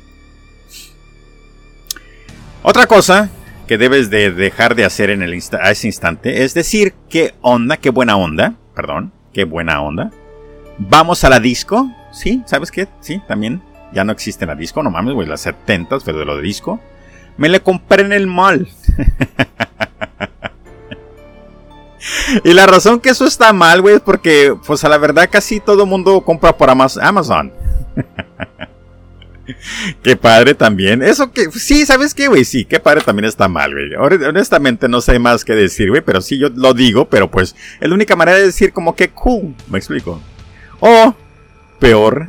Otra 2.63 2.87
cosa 2.87 3.29
que 3.67 3.77
debes 3.77 4.09
de 4.09 4.31
dejar 4.31 4.75
de 4.75 4.85
hacer 4.85 5.09
en 5.09 5.21
el 5.21 5.41
a 5.61 5.71
ese 5.71 5.87
instante 5.87 6.43
es 6.43 6.53
decir, 6.53 6.93
qué 7.09 7.33
onda, 7.41 7.77
qué 7.77 7.89
buena 7.89 8.15
onda, 8.15 8.55
perdón, 8.73 9.11
qué 9.33 9.43
buena 9.43 9.81
onda. 9.81 10.11
Vamos 10.77 11.23
a 11.23 11.29
la 11.29 11.39
disco, 11.39 11.91
sí, 12.11 12.43
¿sabes 12.45 12.71
qué? 12.71 12.87
Sí, 13.01 13.21
también 13.27 13.61
ya 13.91 14.03
no 14.03 14.11
existe 14.11 14.45
la 14.45 14.55
disco, 14.55 14.83
no 14.83 14.91
mames, 14.91 15.13
güey, 15.13 15.27
las 15.27 15.41
70 15.41 15.97
pero 16.05 16.19
de 16.19 16.25
lo 16.25 16.37
de 16.37 16.41
disco. 16.41 16.79
Me 17.37 17.49
le 17.49 17.59
compré 17.59 18.03
en 18.03 18.13
el 18.13 18.27
mall. 18.27 18.67
y 22.43 22.53
la 22.53 22.65
razón 22.65 22.99
que 22.99 23.09
eso 23.09 23.25
está 23.25 23.53
mal, 23.53 23.81
güey, 23.81 23.95
es 23.95 24.01
porque, 24.01 24.55
pues 24.65 24.83
a 24.83 24.89
la 24.89 24.97
verdad, 24.97 25.29
casi 25.31 25.59
todo 25.59 25.85
mundo 25.85 26.21
compra 26.21 26.57
por 26.57 26.69
Amazon. 26.69 27.51
qué 30.03 30.15
padre 30.15 30.53
también. 30.53 31.01
Eso 31.01 31.31
que, 31.31 31.51
sí, 31.51 31.85
¿sabes 31.85 32.13
qué, 32.13 32.27
güey? 32.27 32.45
Sí, 32.45 32.65
qué 32.65 32.79
padre 32.79 33.01
también 33.01 33.25
está 33.25 33.47
mal, 33.47 33.71
güey. 33.73 33.95
Honestamente 33.95 34.87
no 34.87 35.01
sé 35.01 35.19
más 35.19 35.45
que 35.45 35.53
decir, 35.53 35.89
güey, 35.89 36.01
pero 36.01 36.21
sí 36.21 36.37
yo 36.37 36.49
lo 36.49 36.73
digo, 36.73 37.09
pero 37.09 37.29
pues 37.29 37.55
es 37.79 37.89
la 37.89 37.95
única 37.95 38.15
manera 38.15 38.37
de 38.37 38.45
decir 38.45 38.73
como 38.73 38.95
que 38.95 39.09
cool, 39.09 39.55
me 39.69 39.77
explico. 39.77 40.21
O, 40.79 41.15
peor, 41.79 42.27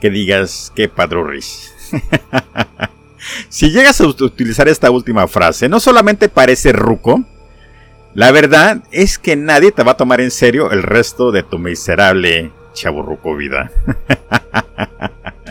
que 0.00 0.10
digas 0.10 0.72
que 0.74 0.88
padrurris. 0.88 1.72
si 3.48 3.70
llegas 3.70 4.00
a 4.00 4.06
utilizar 4.06 4.68
esta 4.68 4.90
última 4.90 5.26
frase, 5.28 5.68
no 5.68 5.80
solamente 5.80 6.28
parece 6.28 6.72
ruco, 6.72 7.24
la 8.14 8.30
verdad 8.30 8.82
es 8.92 9.18
que 9.18 9.34
nadie 9.34 9.72
te 9.72 9.82
va 9.82 9.92
a 9.92 9.96
tomar 9.96 10.20
en 10.20 10.30
serio 10.30 10.70
el 10.70 10.82
resto 10.82 11.32
de 11.32 11.42
tu 11.42 11.58
miserable 11.58 12.52
chaburruco 12.72 13.36
vida. 13.36 13.70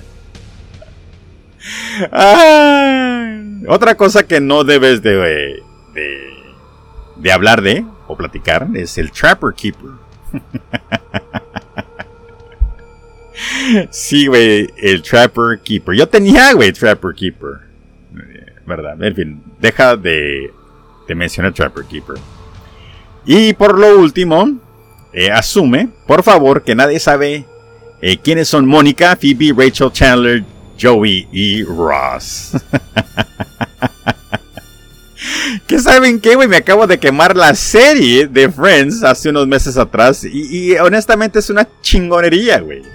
otra 3.68 3.96
cosa 3.96 4.28
que 4.28 4.40
no 4.40 4.64
debes 4.64 5.02
de, 5.02 5.62
de, 7.18 7.32
hablar 7.32 7.62
de 7.62 7.86
o 8.08 8.18
platicar 8.18 8.68
es 8.74 8.98
el 8.98 9.12
Trapper 9.12 9.54
Keeper. 9.54 9.92
sí, 13.92 14.28
güey, 14.28 14.70
el 14.78 15.02
Trapper 15.02 15.60
Keeper. 15.64 15.96
Yo 15.96 16.08
tenía, 16.08 16.54
güey, 16.54 16.72
Trapper 16.72 17.14
Keeper. 17.14 17.74
¿Verdad? 18.66 19.02
En 19.04 19.16
fin, 19.16 19.44
deja 19.60 19.98
de, 19.98 20.52
de 21.08 21.16
mencionar 21.16 21.54
Trapper 21.54 21.86
Keeper. 21.86 22.16
Y 23.26 23.54
por 23.54 23.80
lo 23.80 24.00
último, 24.00 24.60
eh, 25.14 25.32
asume, 25.32 25.90
por 26.08 26.24
favor, 26.24 26.64
que 26.64 26.76
nadie 26.76 27.00
sabe 27.00 27.46
eh, 28.02 28.18
quiénes 28.18 28.50
son 28.50 28.66
Mónica, 28.66 29.16
Phoebe, 29.16 29.54
Rachel, 29.56 29.92
Chandler, 29.92 30.44
Joey 30.80 31.28
y 31.32 31.64
Ross. 31.64 32.52
¿Qué 35.68 35.80
saben 35.80 36.20
qué, 36.20 36.36
güey? 36.36 36.48
Me 36.48 36.58
acabo 36.58 36.86
de 36.88 37.00
quemar 37.00 37.36
la 37.36 37.56
serie 37.56 38.28
de 38.28 38.50
Friends 38.50 39.04
hace 39.04 39.30
unos 39.30 39.48
meses 39.48 39.78
atrás 39.78 40.24
y, 40.24 40.72
y 40.74 40.76
honestamente 40.78 41.40
es 41.40 41.50
una 41.50 41.68
chingonería, 41.82 42.60
güey. 42.60 42.84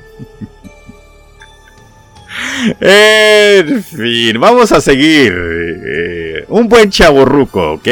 En 2.80 3.82
fin, 3.82 4.40
vamos 4.40 4.72
a 4.72 4.80
seguir. 4.80 5.32
Eh, 5.34 6.44
un 6.48 6.68
buen 6.68 6.90
chaburruco, 6.90 7.74
¿ok? 7.74 7.84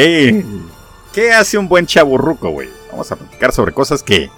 ¿Qué 1.13 1.31
hace 1.33 1.57
un 1.57 1.67
buen 1.67 1.85
chaburruco, 1.85 2.49
güey? 2.49 2.69
Vamos 2.91 3.11
a 3.11 3.15
platicar 3.15 3.51
sobre 3.51 3.73
cosas 3.73 4.03
que, 4.03 4.29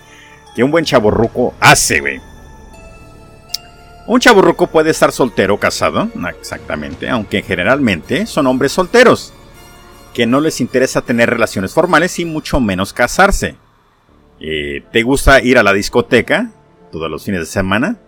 que 0.55 0.63
un 0.63 0.71
buen 0.71 0.85
chaburruco 0.85 1.53
hace, 1.59 1.99
güey. 1.99 2.21
Un 4.09 4.19
chaburruco 4.19 4.65
puede 4.65 4.89
estar 4.89 5.11
soltero 5.11 5.53
o 5.53 5.59
casado, 5.59 6.09
exactamente, 6.39 7.07
aunque 7.09 7.43
generalmente 7.43 8.25
son 8.25 8.47
hombres 8.47 8.71
solteros, 8.71 9.33
que 10.15 10.25
no 10.25 10.41
les 10.41 10.61
interesa 10.61 11.01
tener 11.01 11.29
relaciones 11.29 11.73
formales 11.73 12.17
y 12.17 12.25
mucho 12.25 12.59
menos 12.59 12.91
casarse. 12.91 13.55
Eh, 14.39 14.83
¿Te 14.91 15.03
gusta 15.03 15.43
ir 15.43 15.59
a 15.59 15.63
la 15.63 15.73
discoteca 15.73 16.49
todos 16.91 17.07
los 17.07 17.23
fines 17.23 17.41
de 17.41 17.45
semana? 17.45 17.99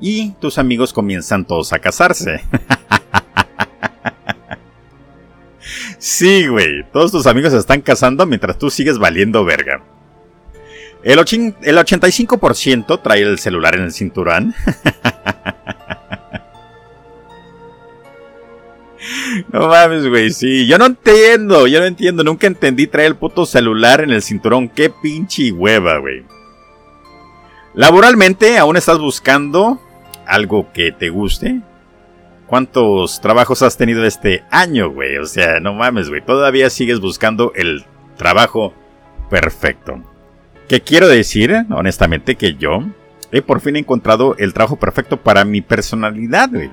y 0.00 0.32
tus 0.40 0.58
amigos 0.58 0.92
comienzan 0.92 1.44
todos 1.44 1.72
a 1.72 1.78
casarse. 1.78 2.42
sí, 5.98 6.48
güey, 6.48 6.82
todos 6.92 7.12
tus 7.12 7.28
amigos 7.28 7.52
se 7.52 7.58
están 7.58 7.80
casando 7.80 8.26
mientras 8.26 8.58
tú 8.58 8.70
sigues 8.70 8.98
valiendo 8.98 9.44
verga. 9.44 9.84
El, 11.04 11.18
el 11.18 11.78
85% 11.78 13.02
trae 13.02 13.22
el 13.22 13.38
celular 13.38 13.74
en 13.76 13.82
el 13.82 13.92
cinturón. 13.92 14.54
No 19.52 19.68
mames, 19.68 20.08
güey, 20.08 20.30
sí. 20.30 20.66
Yo 20.66 20.78
no 20.78 20.86
entiendo, 20.86 21.66
yo 21.66 21.80
no 21.80 21.86
entiendo. 21.86 22.24
Nunca 22.24 22.46
entendí 22.46 22.86
traer 22.86 23.08
el 23.08 23.16
puto 23.16 23.46
celular 23.46 24.00
en 24.00 24.10
el 24.10 24.22
cinturón. 24.22 24.68
Qué 24.68 24.90
pinche 24.90 25.52
hueva, 25.52 25.98
güey. 25.98 26.24
Laboralmente, 27.74 28.56
aún 28.58 28.76
estás 28.76 28.98
buscando 28.98 29.80
algo 30.26 30.72
que 30.72 30.92
te 30.92 31.10
guste. 31.10 31.60
¿Cuántos 32.46 33.20
trabajos 33.20 33.62
has 33.62 33.76
tenido 33.76 34.04
este 34.04 34.44
año, 34.50 34.90
güey? 34.90 35.16
O 35.18 35.26
sea, 35.26 35.60
no 35.60 35.74
mames, 35.74 36.08
güey. 36.08 36.24
Todavía 36.24 36.70
sigues 36.70 37.00
buscando 37.00 37.52
el 37.54 37.84
trabajo 38.16 38.74
perfecto. 39.28 40.02
¿Qué 40.68 40.80
quiero 40.80 41.08
decir? 41.08 41.66
Honestamente, 41.70 42.36
que 42.36 42.54
yo 42.54 42.84
he 43.30 43.42
por 43.42 43.60
fin 43.60 43.76
encontrado 43.76 44.34
el 44.38 44.54
trabajo 44.54 44.76
perfecto 44.76 45.18
para 45.18 45.44
mi 45.44 45.60
personalidad, 45.60 46.48
güey. 46.50 46.70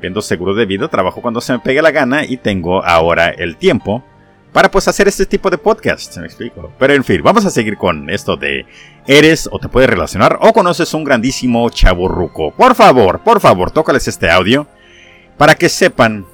Viendo 0.00 0.22
seguro 0.22 0.54
de 0.54 0.66
vida, 0.66 0.88
trabajo 0.88 1.20
cuando 1.20 1.40
se 1.40 1.52
me 1.52 1.58
pegue 1.58 1.82
la 1.82 1.90
gana 1.90 2.24
y 2.24 2.38
tengo 2.38 2.84
ahora 2.84 3.28
el 3.28 3.56
tiempo 3.56 4.04
para 4.52 4.70
pues 4.70 4.88
hacer 4.88 5.06
este 5.06 5.26
tipo 5.26 5.50
de 5.50 5.58
podcast, 5.58 6.16
me 6.16 6.24
explico. 6.24 6.72
Pero 6.78 6.94
en 6.94 7.04
fin, 7.04 7.20
vamos 7.22 7.44
a 7.44 7.50
seguir 7.50 7.76
con 7.76 8.08
esto 8.08 8.38
de 8.38 8.64
eres 9.06 9.48
o 9.52 9.58
te 9.58 9.68
puedes 9.68 9.90
relacionar 9.90 10.38
o 10.40 10.54
conoces 10.54 10.94
un 10.94 11.04
grandísimo 11.04 11.68
chaburruco. 11.68 12.52
Por 12.52 12.74
favor, 12.74 13.20
por 13.22 13.40
favor, 13.40 13.70
tócales 13.70 14.08
este 14.08 14.30
audio 14.30 14.66
para 15.36 15.56
que 15.56 15.68
sepan, 15.68 16.24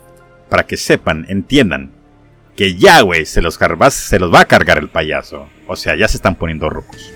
para 0.49 0.65
que 0.65 0.77
sepan, 0.77 1.27
entiendan 1.29 1.91
que 2.57 2.75
ya, 2.77 3.01
güey, 3.01 3.27
se 3.27 3.41
los, 3.43 3.59
se 3.91 4.19
los 4.19 4.33
va 4.33 4.41
a 4.41 4.45
cargar 4.47 4.79
el 4.79 4.89
payaso. 4.89 5.49
O 5.67 5.77
sea, 5.77 5.97
ya 5.97 6.09
se 6.09 6.17
están 6.17 6.35
poniendo 6.35 6.69
rucos. 6.69 7.13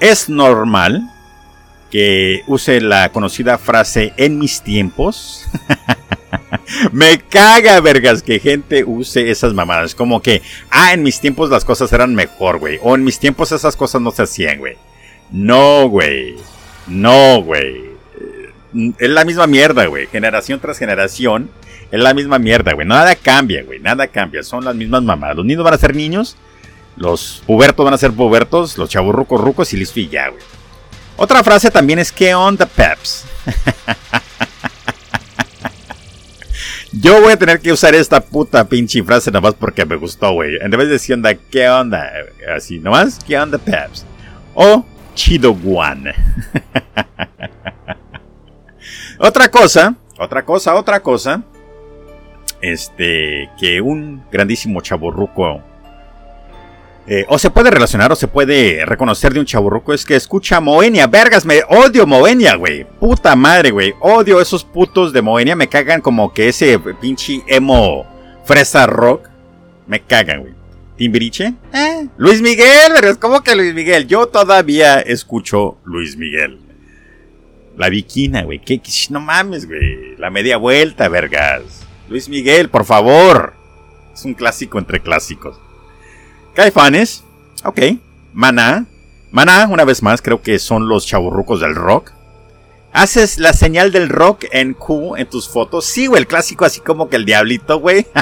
Es 0.00 0.28
normal 0.28 1.02
que 1.90 2.42
use 2.46 2.80
la 2.80 3.10
conocida 3.10 3.58
frase 3.58 4.12
en 4.16 4.38
mis 4.38 4.62
tiempos. 4.62 5.46
Me 6.92 7.18
caga, 7.18 7.80
vergas, 7.80 8.22
que 8.22 8.38
gente 8.38 8.84
use 8.84 9.30
esas 9.30 9.54
mamadas. 9.54 9.94
Como 9.94 10.20
que, 10.20 10.42
ah, 10.70 10.92
en 10.92 11.02
mis 11.02 11.20
tiempos 11.20 11.48
las 11.48 11.64
cosas 11.64 11.92
eran 11.92 12.14
mejor, 12.14 12.58
güey. 12.58 12.78
O 12.82 12.94
en 12.94 13.04
mis 13.04 13.18
tiempos 13.18 13.52
esas 13.52 13.76
cosas 13.76 14.02
no 14.02 14.10
se 14.10 14.22
hacían, 14.22 14.58
güey. 14.58 14.76
No, 15.30 15.88
güey. 15.88 16.36
No, 16.86 17.42
güey. 17.42 17.96
Es 18.98 19.08
la 19.08 19.24
misma 19.24 19.46
mierda, 19.46 19.86
güey. 19.86 20.06
Generación 20.08 20.60
tras 20.60 20.78
generación. 20.78 21.50
Es 21.90 22.00
la 22.00 22.14
misma 22.14 22.38
mierda, 22.38 22.72
güey. 22.72 22.86
Nada 22.86 23.14
cambia, 23.14 23.62
güey. 23.62 23.80
Nada 23.80 24.08
cambia. 24.08 24.42
Son 24.42 24.64
las 24.64 24.74
mismas 24.74 25.02
mamadas. 25.02 25.36
Los 25.36 25.46
niños 25.46 25.64
van 25.64 25.74
a 25.74 25.78
ser 25.78 25.94
niños. 25.94 26.36
Los 26.96 27.42
pubertos 27.46 27.84
van 27.84 27.94
a 27.94 27.98
ser 27.98 28.12
pubertos. 28.12 28.78
Los 28.78 28.90
chaburrucos 28.90 29.40
rucos 29.40 29.72
y 29.72 29.76
listo 29.76 30.00
y 30.00 30.08
ya, 30.08 30.28
güey. 30.28 30.42
Otra 31.16 31.42
frase 31.42 31.70
también 31.70 31.98
es 31.98 32.12
¿Qué 32.12 32.34
onda, 32.34 32.66
peps? 32.66 33.24
Yo 36.92 37.20
voy 37.20 37.32
a 37.32 37.36
tener 37.36 37.60
que 37.60 37.72
usar 37.72 37.94
esta 37.94 38.20
puta 38.20 38.68
pinche 38.68 39.02
frase 39.02 39.30
nomás 39.30 39.54
porque 39.54 39.84
me 39.84 39.96
gustó, 39.96 40.32
güey. 40.32 40.56
En 40.60 40.70
vez 40.70 40.86
de 40.86 40.94
decir 40.94 41.14
onda, 41.14 41.34
¿qué 41.34 41.68
onda? 41.68 42.10
Así, 42.54 42.78
nomás, 42.78 43.18
¿qué 43.26 43.38
onda, 43.38 43.58
Peps? 43.58 44.06
O 44.54 44.84
Chido 45.14 45.52
Guan. 45.52 46.04
otra 49.18 49.50
cosa, 49.50 49.94
otra 50.18 50.44
cosa, 50.44 50.74
otra 50.74 51.00
cosa. 51.00 51.42
Este, 52.72 53.50
que 53.58 53.80
un 53.80 54.24
grandísimo 54.30 54.80
chaborruco 54.80 55.62
eh, 57.08 57.24
o 57.28 57.38
se 57.38 57.50
puede 57.50 57.70
relacionar 57.70 58.10
o 58.10 58.16
se 58.16 58.26
puede 58.26 58.84
reconocer 58.84 59.32
de 59.32 59.38
un 59.38 59.46
chaburruco 59.46 59.94
es 59.94 60.04
que 60.04 60.16
escucha 60.16 60.60
Moenia. 60.60 61.06
Vergas, 61.06 61.44
me 61.44 61.62
odio 61.68 62.04
Moenia, 62.04 62.56
güey. 62.56 62.84
Puta 62.84 63.36
madre, 63.36 63.70
güey. 63.70 63.94
Odio 64.00 64.40
esos 64.40 64.64
putos 64.64 65.12
de 65.12 65.22
Moenia. 65.22 65.54
Me 65.54 65.68
cagan 65.68 66.00
como 66.00 66.32
que 66.32 66.48
ese 66.48 66.78
pinche 67.00 67.42
emo 67.46 68.04
fresa 68.44 68.86
rock. 68.86 69.28
Me 69.86 70.00
cagan, 70.00 70.40
güey. 70.40 70.54
¿Timbiriche? 70.96 71.54
Eh. 71.72 72.08
Luis 72.16 72.42
Miguel, 72.42 72.92
vergas. 72.92 73.18
¿Cómo 73.18 73.40
que 73.44 73.54
Luis 73.54 73.72
Miguel? 73.72 74.08
Yo 74.08 74.26
todavía 74.26 75.00
escucho 75.00 75.78
Luis 75.84 76.16
Miguel. 76.16 76.58
La 77.76 77.88
viquina, 77.88 78.42
güey. 78.42 78.58
¿Qué? 78.58 78.80
No 79.10 79.20
mames, 79.20 79.68
güey. 79.68 80.16
La 80.16 80.30
media 80.30 80.56
vuelta, 80.56 81.08
vergas. 81.08 81.85
Luis 82.08 82.28
Miguel, 82.28 82.70
por 82.70 82.84
favor. 82.84 83.54
Es 84.14 84.24
un 84.24 84.34
clásico 84.34 84.78
entre 84.78 85.00
clásicos. 85.00 85.58
Caifanes, 86.54 87.24
ok. 87.64 87.80
Maná. 88.32 88.86
Maná, 89.30 89.66
una 89.68 89.84
vez 89.84 90.02
más, 90.02 90.22
creo 90.22 90.40
que 90.40 90.58
son 90.58 90.88
los 90.88 91.06
chaburrucos 91.06 91.60
del 91.60 91.74
rock. 91.74 92.12
¿Haces 92.92 93.38
la 93.38 93.52
señal 93.52 93.92
del 93.92 94.08
rock 94.08 94.46
en 94.52 94.72
Q 94.72 95.16
en 95.16 95.28
tus 95.28 95.48
fotos? 95.48 95.84
Sí, 95.84 96.06
güey, 96.06 96.22
el 96.22 96.26
clásico 96.26 96.64
así 96.64 96.80
como 96.80 97.10
que 97.10 97.16
el 97.16 97.26
diablito, 97.26 97.78
güey. 97.78 98.06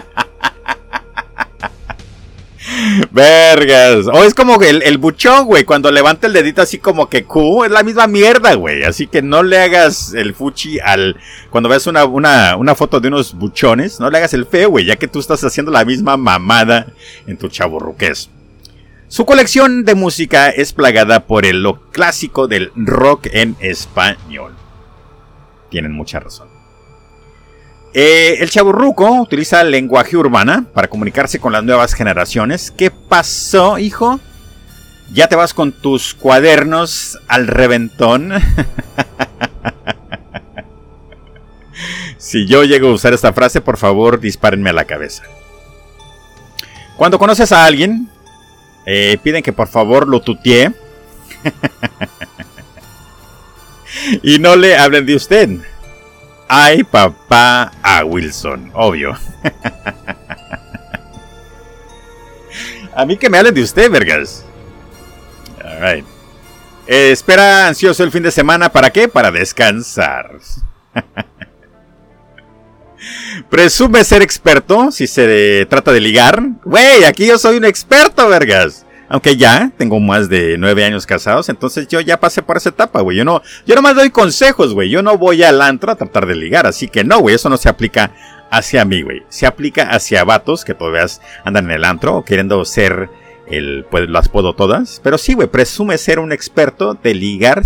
Vergas. 3.10 4.06
O 4.06 4.24
es 4.24 4.34
como 4.34 4.60
el, 4.62 4.82
el 4.82 4.98
buchón, 4.98 5.46
güey. 5.46 5.64
Cuando 5.64 5.90
levanta 5.90 6.26
el 6.26 6.32
dedito 6.32 6.62
así 6.62 6.78
como 6.78 7.08
que 7.08 7.24
Q, 7.24 7.64
es 7.64 7.70
la 7.70 7.82
misma 7.82 8.06
mierda, 8.06 8.54
güey. 8.54 8.84
Así 8.84 9.06
que 9.06 9.22
no 9.22 9.42
le 9.42 9.58
hagas 9.58 10.14
el 10.14 10.34
fuchi 10.34 10.78
al. 10.80 11.16
Cuando 11.50 11.68
ves 11.68 11.87
una, 11.87 12.04
una, 12.04 12.56
una 12.56 12.74
foto 12.74 13.00
de 13.00 13.08
unos 13.08 13.34
buchones, 13.34 14.00
no 14.00 14.10
le 14.10 14.18
hagas 14.18 14.34
el 14.34 14.46
feo, 14.46 14.70
güey. 14.70 14.84
Ya 14.84 14.96
que 14.96 15.08
tú 15.08 15.18
estás 15.18 15.42
haciendo 15.44 15.70
la 15.72 15.84
misma 15.84 16.16
mamada 16.16 16.87
en 17.26 17.37
tu 17.37 17.48
chaburruques. 17.48 18.30
Su 19.08 19.26
colección 19.26 19.84
de 19.84 19.94
música 19.94 20.48
es 20.48 20.72
plagada 20.72 21.26
por 21.26 21.46
el 21.46 21.62
lo 21.62 21.80
clásico 21.90 22.48
del 22.48 22.72
rock 22.74 23.28
en 23.32 23.56
español. 23.60 24.54
Tienen 25.70 25.92
mucha 25.92 26.18
razón. 26.20 26.53
Eh, 27.96 28.38
el 28.40 28.50
chaburruco 28.50 29.09
utiliza 29.20 29.62
lenguaje 29.62 30.16
urbana 30.16 30.66
para 30.74 30.88
comunicarse 30.88 31.38
con 31.38 31.52
las 31.52 31.62
nuevas 31.62 31.94
generaciones. 31.94 32.72
¿Qué 32.72 32.90
pasó, 32.90 33.78
hijo? 33.78 34.18
¿Ya 35.12 35.28
te 35.28 35.37
vas 35.37 35.54
con 35.54 35.70
tus 35.70 36.12
cuadernos 36.12 37.16
al 37.28 37.46
reventón? 37.46 38.33
si 42.18 42.48
yo 42.48 42.64
llego 42.64 42.88
a 42.88 42.94
usar 42.94 43.12
esta 43.12 43.33
frase, 43.33 43.61
por 43.61 43.76
favor, 43.76 44.18
dispárenme 44.18 44.70
a 44.70 44.72
la 44.72 44.87
cabeza. 44.87 45.22
Cuando 46.96 47.20
conoces 47.20 47.52
a 47.52 47.64
alguien, 47.64 48.09
eh, 48.87 49.18
piden 49.22 49.44
que 49.44 49.52
por 49.52 49.68
favor 49.68 50.09
lo 50.09 50.20
tutee. 50.20 50.72
y 54.24 54.40
no 54.40 54.57
le 54.57 54.76
hablen 54.76 55.07
de 55.07 55.14
usted. 55.14 55.61
Ay, 56.48 56.85
papá, 56.85 57.72
a 57.83 58.04
Wilson, 58.04 58.70
obvio. 58.74 59.16
a 62.94 63.07
mí 63.07 63.16
que 63.16 63.30
me 63.30 63.38
hablen 63.38 63.54
de 63.54 63.62
usted, 63.62 63.90
vergas. 63.90 64.44
Alright. 65.64 66.04
Eh, 66.87 67.12
espera 67.12 67.68
ansioso 67.68 68.04
el 68.04 68.12
fin 68.12 68.22
de 68.22 68.30
semana, 68.30 68.70
¿para 68.70 68.90
qué? 68.90 69.09
Para 69.09 69.30
descansar. 69.30 70.38
Presume 73.50 74.04
ser 74.04 74.22
experto 74.22 74.90
si 74.90 75.07
se 75.07 75.66
trata 75.68 75.92
de 75.92 76.00
ligar. 76.00 76.42
Wey, 76.64 77.04
aquí 77.04 77.26
yo 77.26 77.38
soy 77.38 77.57
un 77.57 77.64
experto, 77.64 78.28
vergas. 78.28 78.85
Aunque 79.14 79.37
ya 79.37 79.70
tengo 79.79 80.00
más 80.00 80.29
de 80.29 80.59
nueve 80.59 80.85
años 80.85 81.07
casados, 81.07 81.48
entonces 81.48 81.87
yo 81.87 82.00
ya 82.00 82.18
pasé 82.18 82.42
por 82.42 82.57
esa 82.57 82.70
etapa, 82.70 83.00
güey. 83.00 83.16
Yo 83.16 83.24
no, 83.24 83.42
yo 83.64 83.77
nomás 83.77 83.94
doy 83.94 84.11
consejos, 84.11 84.74
güey. 84.74 84.90
Yo 84.90 85.05
no 85.05 85.16
voy 85.16 85.44
al 85.44 85.62
antro 85.62 85.92
a 85.92 85.94
tratar 85.94 86.27
de 86.27 86.35
ligar, 86.35 86.66
así 86.66 86.88
que 86.88 87.05
no, 87.05 87.20
güey, 87.20 87.37
eso 87.37 87.48
no 87.48 87.57
se 87.57 87.68
aplica 87.68 88.11
hacia 88.50 88.85
mí, 88.85 89.03
güey. 89.03 89.22
Se 89.29 89.46
aplica 89.46 89.85
hacia 89.90 90.24
vatos 90.24 90.64
que 90.64 90.74
todavía 90.74 91.07
andan 91.44 91.66
en 91.66 91.70
el 91.70 91.85
antro 91.85 92.16
o 92.16 92.24
queriendo 92.24 92.64
ser 92.64 93.09
el, 93.46 93.87
pues 93.88 94.09
las 94.09 94.29
puedo 94.29 94.57
todas. 94.57 95.00
Pero 95.05 95.16
sí, 95.16 95.35
güey, 95.35 95.46
presume 95.46 95.96
ser 95.96 96.18
un 96.18 96.33
experto 96.33 96.94
de 96.94 97.14
ligar, 97.14 97.62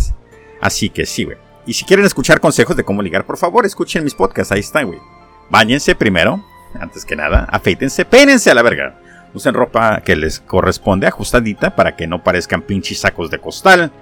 así 0.61 0.91
que 0.91 1.07
sí, 1.07 1.25
güey. 1.25 1.39
Y 1.65 1.73
si 1.73 1.87
quieren 1.87 2.05
escuchar 2.05 2.41
consejos 2.41 2.77
de 2.77 2.85
cómo 2.85 3.01
ligar, 3.01 3.25
por 3.25 3.39
favor, 3.39 3.65
escuchen 3.65 4.05
mis 4.05 4.15
podcasts, 4.15 4.53
ahí 4.53 4.61
están, 4.61 4.89
güey. 4.89 5.01
Báñense 5.49 5.95
primero, 5.95 6.45
antes 6.79 7.07
que 7.07 7.17
nada, 7.17 7.49
afeítense, 7.51 8.05
pénense 8.05 8.51
a 8.51 8.55
la 8.55 8.61
verga. 8.61 9.01
Usen 9.35 9.55
ropa 9.55 10.01
que 10.01 10.17
les 10.17 10.41
corresponde 10.41 11.07
ajustadita 11.07 11.77
para 11.77 11.97
que 11.97 12.07
no 12.07 12.23
parezcan 12.23 12.63
pinches 12.63 13.01
sacos 13.01 13.31
de 13.31 13.39
costal, 13.39 13.93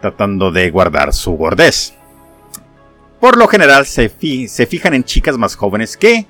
tratando 0.00 0.52
de 0.52 0.70
guardar 0.70 1.12
su 1.12 1.32
gordez. 1.32 1.94
Por 3.20 3.36
lo 3.36 3.48
general 3.48 3.86
se, 3.86 4.08
se 4.48 4.66
fijan 4.66 4.94
en 4.94 5.04
chicas 5.04 5.36
más 5.36 5.56
jóvenes 5.56 5.96
que, 5.96 6.26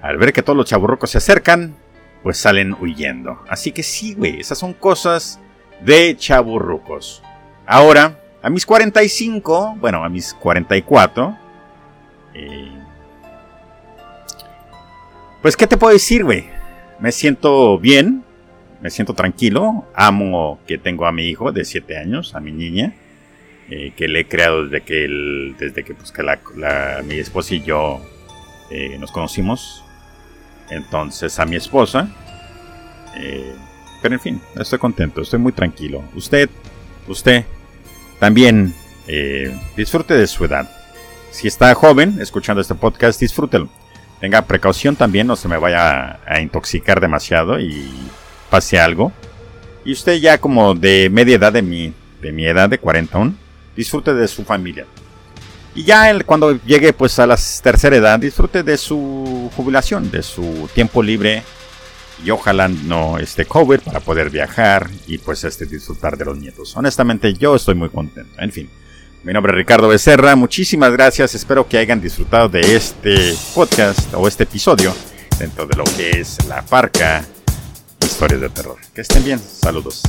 al 0.00 0.18
ver 0.18 0.32
que 0.32 0.42
todos 0.42 0.56
los 0.56 0.66
chaburrocos 0.66 1.10
se 1.10 1.18
acercan, 1.18 1.74
pues 2.22 2.38
salen 2.38 2.76
huyendo. 2.80 3.42
Así 3.48 3.72
que 3.72 3.82
sí, 3.82 4.14
güey, 4.14 4.40
esas 4.40 4.58
son 4.58 4.72
cosas 4.74 5.40
de 5.80 6.16
chaburrucos. 6.16 7.22
Ahora, 7.66 8.20
a 8.42 8.50
mis 8.50 8.64
45, 8.64 9.76
bueno, 9.80 10.04
a 10.04 10.08
mis 10.08 10.34
44, 10.34 11.36
eh, 12.34 12.72
pues, 15.42 15.56
¿qué 15.56 15.66
te 15.66 15.76
puedo 15.76 15.92
decir, 15.92 16.24
güey? 16.24 16.55
Me 16.98 17.12
siento 17.12 17.78
bien, 17.78 18.24
me 18.80 18.90
siento 18.90 19.14
tranquilo, 19.14 19.84
amo 19.94 20.58
que 20.66 20.78
tengo 20.78 21.06
a 21.06 21.12
mi 21.12 21.24
hijo 21.24 21.52
de 21.52 21.64
7 21.64 21.98
años, 21.98 22.34
a 22.34 22.40
mi 22.40 22.52
niña, 22.52 22.94
eh, 23.68 23.92
que 23.96 24.08
le 24.08 24.20
he 24.20 24.28
creado 24.28 24.64
desde 24.64 24.82
que, 24.82 25.04
el, 25.04 25.56
desde 25.58 25.84
que, 25.84 25.94
pues, 25.94 26.10
que 26.10 26.22
la, 26.22 27.02
mi 27.04 27.16
esposa 27.16 27.54
y 27.54 27.62
yo 27.62 28.00
eh, 28.70 28.96
nos 28.98 29.12
conocimos. 29.12 29.84
Entonces, 30.70 31.38
a 31.38 31.46
mi 31.46 31.56
esposa. 31.56 32.08
Eh, 33.16 33.52
pero 34.02 34.14
en 34.14 34.20
fin, 34.20 34.40
estoy 34.58 34.78
contento, 34.78 35.20
estoy 35.20 35.38
muy 35.38 35.52
tranquilo. 35.52 36.02
Usted, 36.14 36.48
usted, 37.08 37.44
también 38.18 38.74
disfrute 39.76 40.14
de 40.14 40.26
su 40.26 40.44
edad. 40.44 40.68
Si 41.30 41.46
está 41.46 41.72
joven 41.74 42.16
escuchando 42.20 42.60
este 42.60 42.74
podcast, 42.74 43.20
disfrútelo 43.20 43.68
tenga 44.20 44.42
precaución 44.42 44.96
también, 44.96 45.26
no 45.26 45.36
se 45.36 45.48
me 45.48 45.56
vaya 45.56 46.20
a, 46.26 46.40
intoxicar 46.40 47.00
demasiado 47.00 47.60
y 47.60 47.90
pase 48.50 48.78
algo. 48.78 49.12
Y 49.84 49.92
usted 49.92 50.14
ya 50.14 50.38
como 50.38 50.74
de 50.74 51.08
media 51.10 51.36
edad 51.36 51.52
de 51.52 51.62
mi, 51.62 51.92
de 52.20 52.32
mi 52.32 52.46
edad, 52.46 52.68
de 52.68 52.78
41, 52.78 53.34
disfrute 53.76 54.14
de 54.14 54.28
su 54.28 54.44
familia. 54.44 54.86
Y 55.74 55.84
ya 55.84 56.10
él, 56.10 56.24
cuando 56.24 56.58
llegue 56.64 56.92
pues 56.92 57.18
a 57.18 57.26
la 57.26 57.38
tercera 57.62 57.96
edad, 57.96 58.18
disfrute 58.18 58.62
de 58.62 58.78
su 58.78 59.50
jubilación, 59.54 60.10
de 60.10 60.22
su 60.22 60.68
tiempo 60.74 61.02
libre. 61.02 61.42
Y 62.24 62.30
ojalá 62.30 62.66
no 62.66 63.18
esté 63.18 63.44
COVID 63.44 63.80
para 63.80 64.00
poder 64.00 64.30
viajar 64.30 64.88
y 65.06 65.18
pues 65.18 65.44
este 65.44 65.66
disfrutar 65.66 66.16
de 66.16 66.24
los 66.24 66.38
nietos. 66.38 66.74
Honestamente 66.74 67.34
yo 67.34 67.54
estoy 67.54 67.74
muy 67.74 67.90
contento. 67.90 68.40
En 68.40 68.50
fin. 68.50 68.70
Mi 69.26 69.32
nombre 69.32 69.50
es 69.50 69.56
Ricardo 69.56 69.88
Becerra, 69.88 70.36
muchísimas 70.36 70.92
gracias, 70.92 71.34
espero 71.34 71.66
que 71.66 71.78
hayan 71.78 72.00
disfrutado 72.00 72.48
de 72.48 72.76
este 72.76 73.34
podcast 73.56 74.14
o 74.14 74.28
este 74.28 74.44
episodio 74.44 74.94
dentro 75.36 75.66
de 75.66 75.74
lo 75.74 75.82
que 75.82 76.10
es 76.10 76.38
la 76.46 76.62
parca 76.62 77.24
Historias 78.04 78.40
de 78.40 78.48
Terror. 78.50 78.76
Que 78.94 79.00
estén 79.00 79.24
bien, 79.24 79.40
saludos. 79.40 80.02